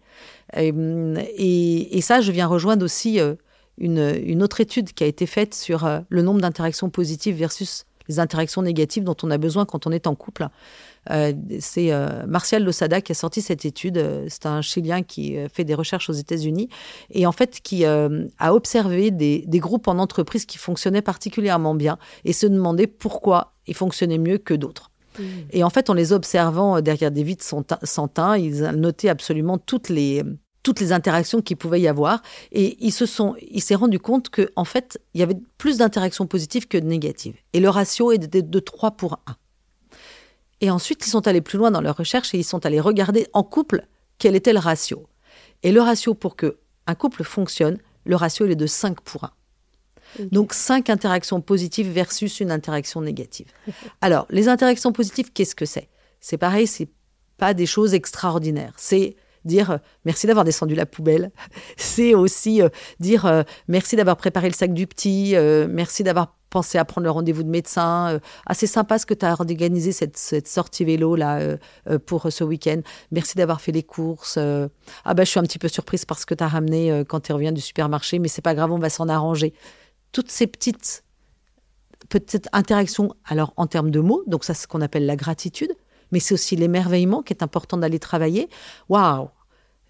Et, 0.56 2.02
ça, 2.02 2.22
je 2.22 2.32
viens 2.32 2.48
rejoindre 2.48 2.84
aussi 2.84 3.20
euh, 3.20 4.20
une, 4.26 4.44
autre 4.44 4.62
étude 4.62 4.94
qui 4.94 5.04
a 5.04 5.08
été 5.08 5.26
faite 5.26 5.54
sur 5.54 5.86
euh, 5.86 6.00
le 6.10 6.22
nombre 6.22 6.42
d'interactions 6.42 6.90
positives 6.90 7.36
versus 7.36 7.86
les 8.08 8.20
interactions 8.20 8.62
négatives 8.62 9.04
dont 9.04 9.16
on 9.24 9.32
a 9.32 9.38
besoin 9.38 9.66
quand 9.66 9.88
on 9.88 9.92
est 9.92 10.08
en 10.08 10.16
couple. 10.16 10.48
Euh, 11.10 11.34
c'est 11.60 11.92
Martial 12.28 12.64
Losada 12.64 13.02
qui 13.02 13.12
a 13.12 13.16
sorti 13.16 13.42
cette 13.42 13.66
étude. 13.66 14.26
C'est 14.28 14.46
un 14.46 14.62
Chilien 14.62 15.02
qui 15.02 15.36
fait 15.52 15.64
des 15.64 15.74
recherches 15.74 16.10
aux 16.10 16.14
États-Unis 16.14 16.70
et 17.10 17.26
en 17.26 17.32
fait 17.32 17.60
qui 17.62 17.86
a 17.86 18.10
observé 18.54 19.12
des, 19.12 19.44
des, 19.48 19.60
groupes 19.60 19.88
en 19.88 19.98
entreprise 19.98 20.46
qui 20.46 20.58
fonctionnaient 20.58 21.02
particulièrement 21.02 21.76
bien 21.76 21.98
et 22.26 22.34
se 22.34 22.46
demandait 22.46 22.88
pourquoi 22.88 23.54
ils 23.68 23.76
fonctionnaient 23.76 24.18
mieux 24.18 24.38
que 24.38 24.54
d'autres. 24.54 24.92
Mm. 25.18 25.24
Et 25.52 25.64
en 25.64 25.70
fait, 25.70 25.90
en 25.90 25.94
les 25.94 26.14
observant 26.14 26.78
euh, 26.78 26.82
derrière 26.82 27.12
des 27.12 27.24
vitres 27.24 27.46
sans 27.46 28.08
teint, 28.08 28.38
ils 28.38 28.62
notaient 28.62 29.10
absolument 29.10 29.58
toutes 29.58 29.90
les, 29.90 30.24
toutes 30.64 30.80
les 30.80 30.92
interactions 30.92 31.42
qu'il 31.42 31.58
pouvait 31.58 31.82
y 31.82 31.88
avoir. 31.88 32.22
Et 32.52 32.78
ils 32.86 32.92
se 32.92 33.06
sont, 33.06 33.36
il 33.42 33.62
s'est 33.62 33.76
rendu 33.76 34.00
compte 34.00 34.30
que, 34.30 34.50
en 34.56 34.66
fait, 34.66 35.00
il 35.14 35.20
y 35.20 35.24
avait 35.24 35.38
plus 35.58 35.78
d'interactions 35.78 36.28
positives 36.28 36.68
que 36.68 36.78
de 36.78 36.86
négatives. 36.86 37.36
Et 37.54 37.60
le 37.60 37.70
ratio 37.70 38.12
est 38.12 38.18
de, 38.18 38.42
de 38.42 38.60
3 38.60 38.92
pour 38.92 39.20
1. 39.28 39.36
Et 40.62 40.70
ensuite, 40.70 41.06
ils 41.06 41.10
sont 41.10 41.28
allés 41.28 41.42
plus 41.42 41.58
loin 41.58 41.72
dans 41.72 41.82
leur 41.82 41.98
recherche 41.98 42.34
et 42.34 42.38
ils 42.38 42.44
sont 42.44 42.66
allés 42.66 42.80
regarder 42.80 43.28
en 43.34 43.44
couple 43.44 43.88
quel 44.18 44.36
était 44.36 44.54
le 44.54 44.60
ratio. 44.60 45.08
Et 45.64 45.72
le 45.72 45.82
ratio 45.82 46.14
pour 46.14 46.36
que 46.36 46.60
un 46.88 46.96
couple 46.96 47.24
fonctionne, 47.24 47.78
le 48.06 48.16
ratio 48.16 48.46
est 48.48 48.56
de 48.56 48.68
5 48.68 49.02
pour 49.02 49.26
1. 49.26 49.32
Donc 50.32 50.54
cinq 50.54 50.90
interactions 50.90 51.42
positives 51.42 51.90
versus 51.90 52.40
une 52.40 52.52
interaction 52.52 53.02
négative. 53.02 53.48
Alors, 54.02 54.28
les 54.30 54.50
interactions 54.50 54.92
positives, 54.92 55.32
qu'est-ce 55.32 55.56
que 55.56 55.66
c'est? 55.66 55.90
C'est 56.20 56.38
pareil, 56.38 56.68
c'est 56.68 56.90
pas 57.38 57.54
des 57.54 57.66
choses 57.66 57.94
extraordinaires. 57.94 58.74
C'est 58.78 59.16
dire 59.46 59.72
euh, 59.72 59.78
merci 60.06 60.28
d'avoir 60.28 60.46
descendu 60.46 60.76
la 60.76 60.86
poubelle. 60.86 61.32
C'est 61.78 62.14
aussi 62.14 62.62
euh, 62.62 62.70
dire 63.00 63.26
euh, 63.26 63.42
merci 63.68 63.96
d'avoir 63.96 64.18
préparé 64.18 64.48
le 64.48 64.54
sac 64.54 64.74
du 64.74 64.86
petit, 64.86 65.36
merci 65.68 66.04
d'avoir 66.04 66.38
pensé 66.52 66.78
à 66.78 66.86
prendre 66.86 67.06
le 67.06 67.12
rendez-vous 67.12 67.42
de 67.42 67.50
médecin. 67.50 68.20
ah, 68.46 68.54
c'est 68.54 68.68
sympa 68.68 69.00
ce 69.00 69.08
que 69.08 69.16
tu 69.16 69.26
as 69.26 69.34
organisé 69.34 69.92
cette, 69.92 70.48
sortie 70.48 70.86
vélo 70.86 71.16
là 71.16 71.58
pour 72.06 72.32
ce 72.32 72.44
week-end. 72.44 72.82
Merci 73.12 73.38
d'avoir 73.38 73.62
fait 73.62 73.72
les 73.72 73.84
courses. 73.84 74.38
ah 74.38 75.14
ben 75.14 75.24
je 75.24 75.30
suis 75.30 75.40
un 75.40 75.44
petit 75.44 75.60
peu 75.60 75.68
surprise 75.68 76.06
parce 76.06 76.26
que 76.26 76.36
tu 76.36 76.44
as 76.44 76.48
ramené 76.48 77.04
quand 77.08 77.22
tu 77.22 77.34
reviens 77.34 77.52
du 77.52 77.62
supermarché, 77.62 78.20
mais 78.20 78.28
c'est 78.28 78.44
pas 78.44 78.54
grave, 78.54 78.72
on 78.72 78.80
va 78.80 78.90
s'en 78.90 79.10
arranger 79.10 79.54
toutes 80.12 80.32
ces 80.32 80.48
petites, 80.48 81.04
interactions, 82.52 83.14
alors 83.26 83.54
en 83.56 83.68
termes 83.68 83.92
de 83.92 84.00
mots, 84.00 84.24
donc 84.28 84.44
ça 84.44 84.54
c'est 84.54 84.64
ce 84.64 84.68
qu'on 84.68 84.82
appelle 84.82 85.06
la 85.06 85.16
gratitude, 85.16 85.72
mais 86.12 86.20
c'est 86.20 86.34
aussi 86.34 86.56
l'émerveillement 86.56 87.22
qui 87.22 87.34
est 87.34 87.44
important 87.44 87.78
d'aller 87.78 88.00
travailler. 88.00 88.50
Waouh 88.90 89.30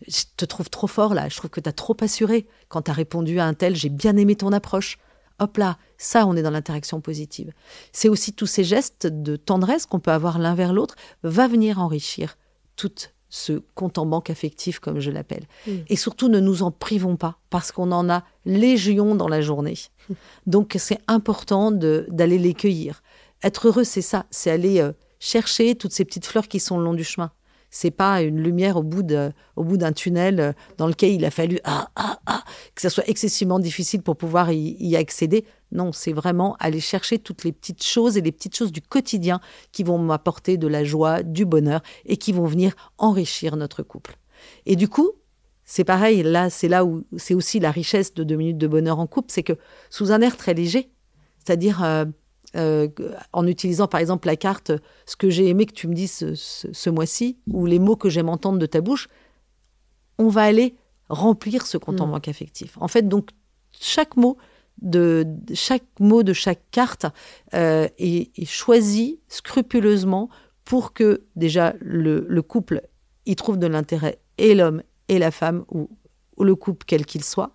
je 0.08 0.24
te 0.36 0.46
trouve 0.46 0.68
trop 0.72 0.88
fort 0.88 1.14
là, 1.14 1.30
je 1.30 1.38
trouve 1.38 1.52
que 1.52 1.60
tu 1.60 1.70
as 1.70 1.74
trop 1.74 1.96
assuré 2.02 2.48
quand 2.70 2.84
tu 2.84 2.92
as 2.92 2.94
répondu 2.94 3.40
à 3.40 3.46
un 3.46 3.54
tel, 3.54 3.76
j'ai 3.76 3.90
bien 3.90 4.18
aimé 4.18 4.36
ton 4.36 4.52
approche. 4.52 4.98
Hop 5.42 5.58
là, 5.58 5.80
ça, 5.98 6.28
on 6.28 6.36
est 6.36 6.44
dans 6.44 6.52
l'interaction 6.52 7.02
positive. 7.02 7.52
C'est 7.92 8.10
aussi 8.10 8.32
tous 8.32 8.46
ces 8.46 8.64
gestes 8.64 9.08
de 9.08 9.36
tendresse 9.36 9.88
qu'on 9.88 10.00
peut 10.00 10.12
avoir 10.12 10.38
l'un 10.38 10.54
vers 10.54 10.72
l'autre, 10.72 10.96
va 11.24 11.48
venir 11.48 11.80
enrichir 11.80 12.38
toute 12.76 13.14
ce 13.30 13.54
compte 13.74 13.98
en 13.98 14.06
banque 14.06 14.30
affectif, 14.30 14.80
comme 14.80 15.00
je 15.00 15.10
l'appelle. 15.10 15.46
Mm. 15.66 15.72
Et 15.88 15.96
surtout, 15.96 16.30
ne 16.30 16.40
nous 16.40 16.62
en 16.62 16.70
privons 16.70 17.16
pas, 17.16 17.40
parce 17.50 17.72
qu'on 17.72 17.92
en 17.92 18.08
a 18.08 18.24
légion 18.46 19.16
dans 19.16 19.28
la 19.28 19.42
journée. 19.42 19.78
Donc, 20.46 20.76
c'est 20.78 21.00
important 21.08 21.72
d'aller 21.72 22.38
les 22.38 22.54
cueillir. 22.54 23.02
Être 23.42 23.68
heureux, 23.68 23.84
c'est 23.84 24.04
ça, 24.04 24.28
c'est 24.30 24.52
aller 24.52 24.80
euh, 24.80 24.92
chercher 25.20 25.74
toutes 25.74 25.94
ces 25.94 26.06
petites 26.06 26.28
fleurs 26.28 26.48
qui 26.48 26.60
sont 26.60 26.78
le 26.78 26.84
long 26.84 26.94
du 26.94 27.04
chemin. 27.04 27.32
C'est 27.74 27.90
pas 27.90 28.22
une 28.22 28.40
lumière 28.42 28.76
au 28.76 28.84
bout 28.84 29.02
d'un 29.02 29.92
tunnel 29.94 30.40
euh, 30.40 30.52
dans 30.78 30.88
lequel 30.88 31.14
il 31.14 31.24
a 31.24 31.32
fallu 31.32 31.58
ah, 31.64 31.90
ah, 31.96 32.20
ah, 32.26 32.44
que 32.76 32.82
ça 32.82 32.90
soit 32.90 33.08
excessivement 33.10 33.60
difficile 33.60 34.02
pour 34.02 34.18
pouvoir 34.18 34.52
y, 34.52 34.96
accéder. 34.98 35.46
Non, 35.72 35.94
c'est 35.94 36.12
vraiment 36.12 36.58
aller 36.60 36.82
chercher 36.82 37.18
toutes 37.18 37.46
les 37.46 37.54
petites 37.54 37.84
choses 37.84 38.18
et 38.18 38.22
les 38.22 38.34
petites 38.34 38.58
choses 38.58 38.74
du 38.74 38.82
quotidien 38.82 39.40
qui 39.72 39.84
vont 39.84 39.98
m'apporter 39.98 40.58
de 40.58 40.68
la 40.68 40.84
joie, 40.84 41.24
du 41.24 41.46
bonheur 41.46 41.82
et 42.06 42.18
qui 42.18 42.34
vont 42.34 42.46
venir 42.46 42.76
enrichir 42.98 43.56
notre 43.56 43.84
couple. 43.84 44.18
Et 44.66 44.76
du 44.76 44.90
coup, 44.90 45.12
c'est 45.64 45.86
pareil, 45.86 46.24
là, 46.24 46.50
c'est 46.50 46.68
là 46.68 46.84
où 46.84 47.06
c'est 47.16 47.34
aussi 47.34 47.62
la 47.62 47.72
richesse 47.72 48.14
de 48.14 48.26
deux 48.26 48.36
minutes 48.36 48.58
de 48.58 48.68
bonheur 48.68 49.00
en 49.00 49.08
couple, 49.08 49.32
c'est 49.32 49.44
que 49.44 49.54
sous 49.90 50.12
un 50.12 50.20
air 50.20 50.36
très 50.36 50.54
léger, 50.54 50.92
c'est-à-dire 51.38 51.82
euh, 51.84 52.04
euh, 52.56 52.90
en 53.32 53.48
utilisant 53.48 53.88
par 53.88 54.02
exemple 54.02 54.28
la 54.28 54.36
carte 54.36 54.74
ce 55.06 55.16
que 55.16 55.30
j'ai 55.30 55.48
aimé 55.48 55.66
que 55.66 55.74
tu 55.74 55.88
me 55.88 55.94
dises 55.94 56.34
ce, 56.36 56.90
mois-ci 56.90 57.38
ou 57.48 57.66
les 57.66 57.80
mots 57.80 57.96
que 57.96 58.10
j'aime 58.10 58.28
entendre 58.28 58.60
de 58.60 58.66
ta 58.66 58.82
bouche, 58.82 59.08
on 60.18 60.28
va 60.28 60.44
aller 60.44 60.76
remplir 61.08 61.66
ce 61.66 61.78
compte 61.78 62.02
en 62.02 62.08
mm. 62.08 62.12
banque 62.12 62.28
affectif. 62.28 62.78
En 62.82 62.90
fait, 62.90 63.08
donc 63.08 63.30
chaque 63.72 64.18
mot 64.18 64.38
de 64.82 65.26
chaque 65.54 65.86
mot 66.00 66.24
de 66.24 66.34
chaque 66.34 66.62
carte 66.72 67.06
euh, 67.54 67.88
est, 67.98 68.46
choisi 68.46 69.20
scrupuleusement 69.28 70.30
pour 70.66 70.94
que 70.94 71.24
déjà 71.36 71.74
le, 71.80 72.42
couple 72.42 72.82
y 73.26 73.36
trouve 73.36 73.60
de 73.60 73.68
l'intérêt 73.68 74.20
et 74.38 74.56
l'homme 74.56 74.84
et 75.08 75.20
la 75.20 75.32
femme 75.32 75.64
ou, 75.70 75.90
ou 76.38 76.44
le 76.44 76.56
couple 76.56 76.86
quel 76.86 77.06
qu'il 77.06 77.24
soit 77.24 77.52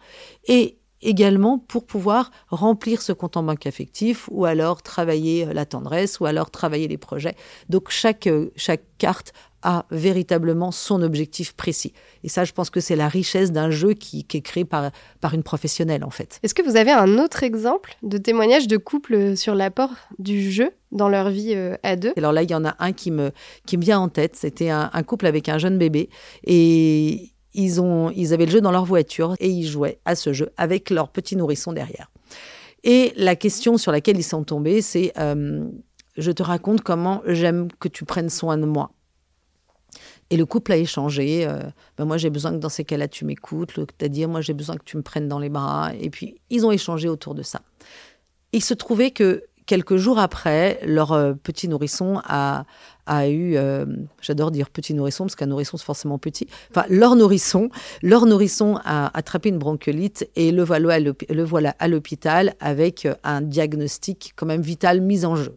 et 0.46 0.78
également 1.06 1.58
pour 1.58 1.86
pouvoir 1.86 2.30
remplir 2.48 3.00
ce 3.00 3.12
compte 3.12 3.36
en 3.36 3.42
banque 3.42 3.66
affectif 3.66 4.28
ou 4.30 4.44
alors 4.44 4.82
travailler 4.82 5.46
euh, 5.46 5.52
la 5.52 5.64
tendresse 5.64 6.20
ou 6.20 6.26
alors 6.26 6.50
travailler 6.50 6.88
les 6.88 6.98
projets. 6.98 7.36
Donc 7.68 7.90
chaque, 7.90 8.26
euh, 8.26 8.50
chaque 8.56 8.82
carte 8.98 9.32
a 9.62 9.84
véritablement 9.90 10.70
son 10.70 11.02
objectif 11.02 11.54
précis. 11.54 11.92
Et 12.22 12.28
ça, 12.28 12.44
je 12.44 12.52
pense 12.52 12.70
que 12.70 12.80
c'est 12.80 12.94
la 12.94 13.08
richesse 13.08 13.50
d'un 13.50 13.70
jeu 13.70 13.94
qui, 13.94 14.24
est 14.32 14.40
créé 14.40 14.64
par, 14.64 14.90
par 15.20 15.34
une 15.34 15.42
professionnelle, 15.42 16.04
en 16.04 16.10
fait. 16.10 16.38
Est-ce 16.42 16.54
que 16.54 16.62
vous 16.62 16.76
avez 16.76 16.92
un 16.92 17.18
autre 17.18 17.42
exemple 17.42 17.96
de 18.02 18.16
témoignage 18.18 18.68
de 18.68 18.76
couple 18.76 19.36
sur 19.36 19.54
l'apport 19.54 19.90
du 20.18 20.52
jeu 20.52 20.70
dans 20.92 21.08
leur 21.08 21.30
vie 21.30 21.52
euh, 21.54 21.74
à 21.82 21.96
deux? 21.96 22.12
Alors 22.16 22.32
là, 22.32 22.42
il 22.42 22.50
y 22.50 22.54
en 22.54 22.64
a 22.64 22.76
un 22.78 22.92
qui 22.92 23.10
me, 23.10 23.32
qui 23.66 23.76
me 23.76 23.82
vient 23.82 23.98
en 23.98 24.08
tête. 24.08 24.36
C'était 24.36 24.70
un, 24.70 24.90
un 24.92 25.02
couple 25.02 25.26
avec 25.26 25.48
un 25.48 25.58
jeune 25.58 25.78
bébé. 25.78 26.10
Et 26.44 27.32
ils, 27.56 28.32
avaient 28.32 28.46
le 28.46 28.52
jeu 28.52 28.60
dans 28.60 28.70
leur 28.70 28.84
voiture 28.84 29.34
et 29.40 29.48
ils 29.48 29.66
jouaient 29.66 29.98
à 30.04 30.14
ce 30.14 30.32
jeu 30.32 30.50
avec 30.56 30.90
leur 30.90 31.08
petit 31.08 31.36
nourrisson 31.36 31.72
derrière. 31.72 32.10
Et 32.84 33.12
la 33.16 33.34
question 33.34 33.78
sur 33.78 33.92
laquelle 33.92 34.18
ils 34.18 34.24
sont 34.24 34.44
tombés, 34.44 34.82
c'est 34.82 35.12
euh, 35.18 35.66
je 36.16 36.30
te 36.30 36.42
raconte 36.42 36.82
comment 36.82 37.22
j'aime 37.26 37.68
que 37.80 37.88
tu 37.88 38.04
prennes 38.04 38.30
soin 38.30 38.58
de 38.58 38.66
moi. 38.66 38.92
Et 40.30 40.36
le 40.36 40.44
couple 40.44 40.72
a 40.72 40.76
échangé. 40.76 41.46
Euh, 41.46 41.60
ben 41.96 42.04
moi, 42.04 42.16
j'ai 42.16 42.30
besoin 42.30 42.52
que 42.52 42.58
dans 42.58 42.68
ces 42.68 42.84
cas-là, 42.84 43.08
tu 43.08 43.24
m'écoutes. 43.24 43.72
C'est-à-dire, 43.76 44.28
moi, 44.28 44.40
j'ai 44.40 44.54
besoin 44.54 44.76
que 44.76 44.84
tu 44.84 44.96
me 44.96 45.02
prennes 45.02 45.28
dans 45.28 45.38
les 45.38 45.48
bras. 45.48 45.92
Et 46.00 46.10
puis, 46.10 46.40
ils 46.50 46.66
ont 46.66 46.72
échangé 46.72 47.08
autour 47.08 47.34
de 47.34 47.42
ça. 47.42 47.62
Il 48.52 48.62
se 48.62 48.74
trouvait 48.74 49.12
que 49.12 49.44
quelques 49.66 49.96
jours 49.96 50.18
après, 50.18 50.80
leur 50.84 51.12
euh, 51.12 51.34
petit 51.34 51.68
nourrisson 51.68 52.20
a, 52.24 52.64
a 53.06 53.28
eu, 53.28 53.56
euh, 53.56 53.84
j'adore 54.20 54.50
dire 54.50 54.70
petit 54.70 54.94
nourrisson 54.94 55.24
parce 55.24 55.36
qu'un 55.36 55.46
nourrisson 55.46 55.76
c'est 55.76 55.84
forcément 55.84 56.18
petit. 56.18 56.46
Enfin, 56.70 56.86
leur 56.88 57.16
nourrisson, 57.16 57.68
leur 58.02 58.26
nourrisson 58.26 58.78
a 58.84 59.16
attrapé 59.16 59.48
une 59.48 59.58
bronchiolite 59.58 60.28
et 60.36 60.52
le 60.52 60.62
voilà, 60.62 60.98
le 61.00 61.44
voilà 61.44 61.74
à 61.78 61.88
l'hôpital 61.88 62.54
avec 62.60 63.04
euh, 63.04 63.14
un 63.24 63.42
diagnostic 63.42 64.32
quand 64.36 64.46
même 64.46 64.62
vital 64.62 65.00
mis 65.00 65.24
en 65.24 65.36
jeu. 65.36 65.56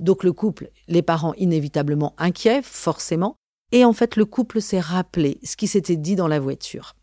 Donc 0.00 0.24
le 0.24 0.32
couple, 0.32 0.70
les 0.88 1.02
parents 1.02 1.34
inévitablement 1.34 2.14
inquiets, 2.18 2.62
forcément. 2.62 3.36
Et 3.70 3.84
en 3.84 3.92
fait, 3.92 4.16
le 4.16 4.24
couple 4.24 4.60
s'est 4.60 4.80
rappelé 4.80 5.38
ce 5.44 5.56
qui 5.56 5.66
s'était 5.66 5.96
dit 5.96 6.16
dans 6.16 6.28
la 6.28 6.40
voiture. 6.40 6.94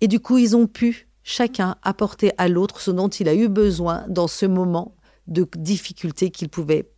Et 0.00 0.08
du 0.08 0.20
coup, 0.20 0.36
ils 0.36 0.56
ont 0.56 0.66
pu 0.66 1.08
chacun 1.22 1.76
apporter 1.82 2.32
à 2.36 2.48
l'autre 2.48 2.80
ce 2.80 2.90
dont 2.90 3.08
il 3.08 3.28
a 3.28 3.34
eu 3.34 3.48
besoin 3.48 4.04
dans 4.08 4.28
ce 4.28 4.44
moment 4.44 4.93
de 5.26 5.46
difficultés 5.56 6.30
qu'ils 6.30 6.48
pouvaient 6.48 6.88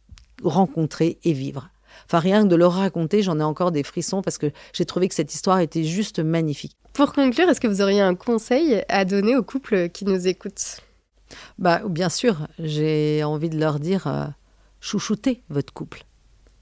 rencontrer 0.43 1.19
et 1.25 1.33
vivre. 1.33 1.71
Enfin, 2.07 2.19
rien 2.19 2.43
que 2.43 2.49
de 2.49 2.57
leur 2.57 2.73
raconter, 2.73 3.23
j'en 3.23 3.41
ai 3.41 3.43
encore 3.43 3.73
des 3.73 3.83
frissons 3.83 4.23
parce 4.23 4.39
que 4.39 4.51
j'ai 4.73 4.85
trouvé 4.85 5.09
que 5.09 5.15
cette 5.15 5.33
histoire 5.33 5.61
était 5.61 5.85
juste 5.85 6.19
magnifique. 6.19 6.77
Pour 6.93 7.13
conclure, 7.13 7.49
est-ce 7.49 7.61
que 7.61 7.69
vous 7.69 7.83
auriez 7.83 8.01
un 8.01 8.15
conseil 8.15 8.83
à 8.89 9.05
donner 9.05 9.37
aux 9.37 9.43
couples 9.43 9.89
qui 9.89 10.05
nous 10.05 10.29
écoutent? 10.29 10.81
Bah, 11.59 11.83
bien 11.89 12.09
sûr, 12.09 12.47
j'ai 12.59 13.25
envie 13.25 13.51
de 13.51 13.59
leur 13.59 13.81
dire 13.81 14.07
euh, 14.07 14.27
chouchoutez 14.81 15.43
votre 15.49 15.73
couple. 15.73 16.05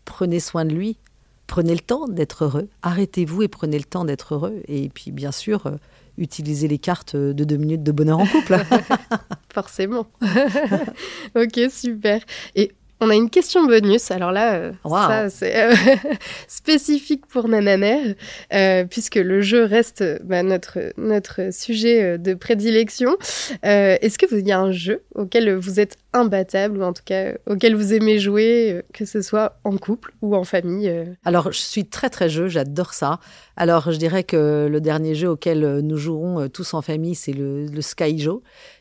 Prenez 0.04 0.40
soin 0.40 0.64
de 0.64 0.72
lui. 0.72 0.98
Prenez 1.46 1.74
le 1.74 1.80
temps 1.80 2.08
d'être 2.08 2.44
heureux. 2.44 2.68
Arrêtez-vous 2.82 3.42
et 3.42 3.48
prenez 3.48 3.78
le 3.78 3.84
temps 3.84 4.04
d'être 4.04 4.34
heureux. 4.34 4.62
Et 4.66 4.88
puis, 4.88 5.12
bien 5.12 5.32
sûr, 5.32 5.66
euh, 5.66 5.76
utiliser 6.18 6.68
les 6.68 6.78
cartes 6.78 7.16
de 7.16 7.44
deux 7.44 7.56
minutes 7.56 7.82
de 7.82 7.92
bonheur 7.92 8.18
en 8.18 8.26
couple. 8.26 8.56
Forcément. 9.54 10.06
ok, 11.34 11.60
super. 11.70 12.20
Et 12.54 12.72
on 13.00 13.10
a 13.10 13.14
une 13.14 13.30
question 13.30 13.66
bonus. 13.66 14.10
Alors 14.10 14.32
là, 14.32 14.54
euh, 14.54 14.72
ça 14.84 15.28
c'est 15.28 15.56
euh, 15.56 15.74
spécifique 16.48 17.26
pour 17.26 17.48
Nananer, 17.48 18.16
euh, 18.52 18.84
puisque 18.84 19.16
le 19.16 19.42
jeu 19.42 19.64
reste 19.64 20.04
bah, 20.24 20.42
notre, 20.42 20.78
notre 20.96 21.52
sujet 21.52 22.18
de 22.18 22.34
prédilection. 22.34 23.16
Est-ce 23.62 24.18
que 24.18 24.26
vous 24.26 24.38
y 24.38 24.52
a 24.52 24.60
un 24.60 24.72
jeu 24.72 25.02
auquel 25.14 25.54
vous 25.54 25.80
êtes 25.80 25.96
imbattable, 26.14 26.78
ou 26.78 26.82
en 26.82 26.92
tout 26.92 27.02
cas 27.04 27.32
auquel 27.46 27.74
vous 27.74 27.92
aimez 27.92 28.18
jouer, 28.18 28.82
que 28.92 29.04
ce 29.04 29.20
soit 29.20 29.58
en 29.64 29.76
couple 29.76 30.12
ou 30.22 30.34
en 30.34 30.44
famille 30.44 30.90
Alors, 31.24 31.52
je 31.52 31.58
suis 31.58 31.84
très 31.84 32.08
très 32.08 32.30
jeu, 32.30 32.48
j'adore 32.48 32.94
ça. 32.94 33.20
Alors, 33.56 33.92
je 33.92 33.98
dirais 33.98 34.24
que 34.24 34.66
le 34.70 34.80
dernier 34.80 35.14
jeu 35.14 35.28
auquel 35.28 35.80
nous 35.80 35.96
jouerons 35.96 36.48
tous 36.48 36.74
en 36.74 36.82
famille, 36.82 37.14
c'est 37.14 37.32
le, 37.32 37.66
le 37.66 37.82
Sky 37.82 38.18
Joe. 38.18 38.40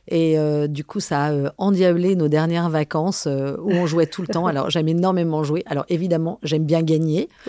Et 0.10 0.38
euh, 0.38 0.68
du 0.68 0.84
coup, 0.84 1.00
ça 1.00 1.26
a 1.26 1.32
euh, 1.32 1.50
endiablé 1.58 2.18
nos 2.18 2.28
dernières 2.28 2.70
vacances 2.70 3.26
euh, 3.26 3.56
où 3.62 3.72
on 3.72 3.86
jouait 3.88 4.06
tout 4.06 4.22
le 4.22 4.28
temps. 4.28 4.48
Alors, 4.48 4.70
j'aime 4.70 4.90
énormément 4.90 5.44
jouer. 5.44 5.64
Alors, 5.66 5.86
évidemment, 5.88 6.40
j'aime 6.44 6.66
bien 6.66 6.82
gagner. 6.82 7.30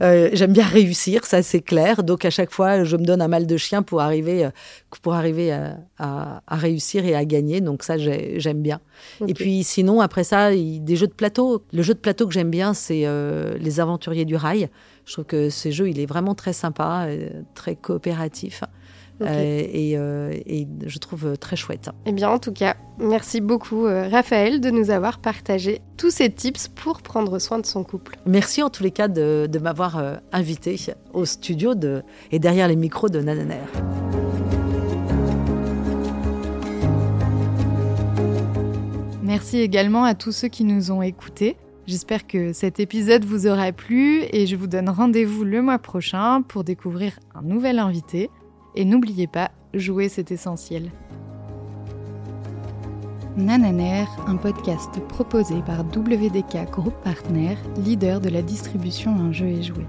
j'aime 0.00 0.52
bien 0.52 0.64
réussir, 0.64 1.26
ça 1.26 1.42
c'est 1.42 1.60
clair. 1.60 2.02
Donc, 2.02 2.24
à 2.24 2.30
chaque 2.30 2.50
fois, 2.50 2.84
je 2.84 2.96
me 2.96 3.04
donne 3.04 3.20
un 3.20 3.28
mal 3.28 3.46
de 3.46 3.56
chien 3.58 3.82
pour 3.82 4.00
arriver, 4.00 4.48
pour 5.02 5.12
arriver 5.12 5.52
à, 5.52 5.76
réussir 6.48 7.04
et 7.04 7.14
à 7.14 7.24
gagner. 7.24 7.60
Donc, 7.60 7.82
ça, 7.82 7.96
j'aime 7.98 8.62
bien. 8.62 8.80
Et 9.26 9.34
puis, 9.34 9.64
sinon, 9.64 10.00
après 10.00 10.24
ça, 10.24 10.50
des 10.52 10.96
jeux 10.96 11.06
de 11.06 11.12
plateau. 11.12 11.64
Le 11.72 11.82
jeu 11.82 11.94
de 11.94 11.98
plateau 11.98 12.26
que 12.26 12.34
j'aime 12.34 12.50
bien, 12.50 12.74
c'est 12.74 13.06
Les 13.58 13.80
Aventuriers 13.80 14.24
du 14.24 14.36
Rail. 14.36 14.68
Je 15.06 15.12
trouve 15.12 15.26
que 15.26 15.50
ce 15.50 15.70
jeu, 15.70 15.88
il 15.88 16.00
est 16.00 16.06
vraiment 16.06 16.34
très 16.34 16.52
sympa, 16.52 17.06
très 17.54 17.76
coopératif. 17.76 18.62
Euh, 19.22 19.62
euh, 19.96 20.32
et, 20.46 20.66
je 20.86 20.98
trouve 20.98 21.36
très 21.38 21.56
chouette. 21.56 21.90
Eh 22.06 22.12
bien, 22.12 22.30
en 22.30 22.38
tout 22.38 22.52
cas, 22.52 22.76
merci 22.98 23.40
beaucoup, 23.40 23.86
euh, 23.86 24.08
Raphaël, 24.08 24.60
de 24.60 24.70
nous 24.70 24.90
avoir 24.90 25.18
partagé 25.18 25.80
tous 25.96 26.10
ces 26.10 26.30
tips 26.30 26.68
pour 26.68 27.02
prendre 27.02 27.38
soin 27.38 27.58
de 27.58 27.66
son 27.66 27.84
couple. 27.84 28.16
Merci 28.26 28.62
en 28.62 28.70
tous 28.70 28.82
les 28.82 28.90
cas 28.90 29.08
de, 29.08 29.48
m'avoir 29.62 30.02
invité 30.32 30.78
au 31.12 31.24
studio 31.24 31.74
de, 31.74 32.02
et 32.32 32.38
derrière 32.38 32.68
les 32.68 32.76
micros 32.76 33.08
de 33.08 33.20
Nananer. 33.20 33.60
Merci 39.34 39.58
également 39.58 40.04
à 40.04 40.14
tous 40.14 40.30
ceux 40.30 40.46
qui 40.46 40.62
nous 40.62 40.92
ont 40.92 41.02
écoutés. 41.02 41.56
J'espère 41.88 42.28
que 42.28 42.52
cet 42.52 42.78
épisode 42.78 43.24
vous 43.24 43.48
aura 43.48 43.72
plu 43.72 44.22
et 44.30 44.46
je 44.46 44.54
vous 44.54 44.68
donne 44.68 44.88
rendez-vous 44.88 45.42
le 45.42 45.60
mois 45.60 45.80
prochain 45.80 46.42
pour 46.42 46.62
découvrir 46.62 47.18
un 47.34 47.42
nouvel 47.42 47.80
invité. 47.80 48.30
Et 48.76 48.84
n'oubliez 48.84 49.26
pas, 49.26 49.50
jouer 49.74 50.08
c'est 50.08 50.30
essentiel. 50.30 50.92
Nananer, 53.36 54.04
un 54.28 54.36
podcast 54.36 55.00
proposé 55.08 55.56
par 55.66 55.80
WDK 55.80 56.70
Group 56.70 56.94
Partner, 57.02 57.56
leader 57.84 58.20
de 58.20 58.28
la 58.28 58.40
distribution 58.40 59.16
en 59.16 59.32
jeux 59.32 59.48
et 59.48 59.64
jouets. 59.64 59.88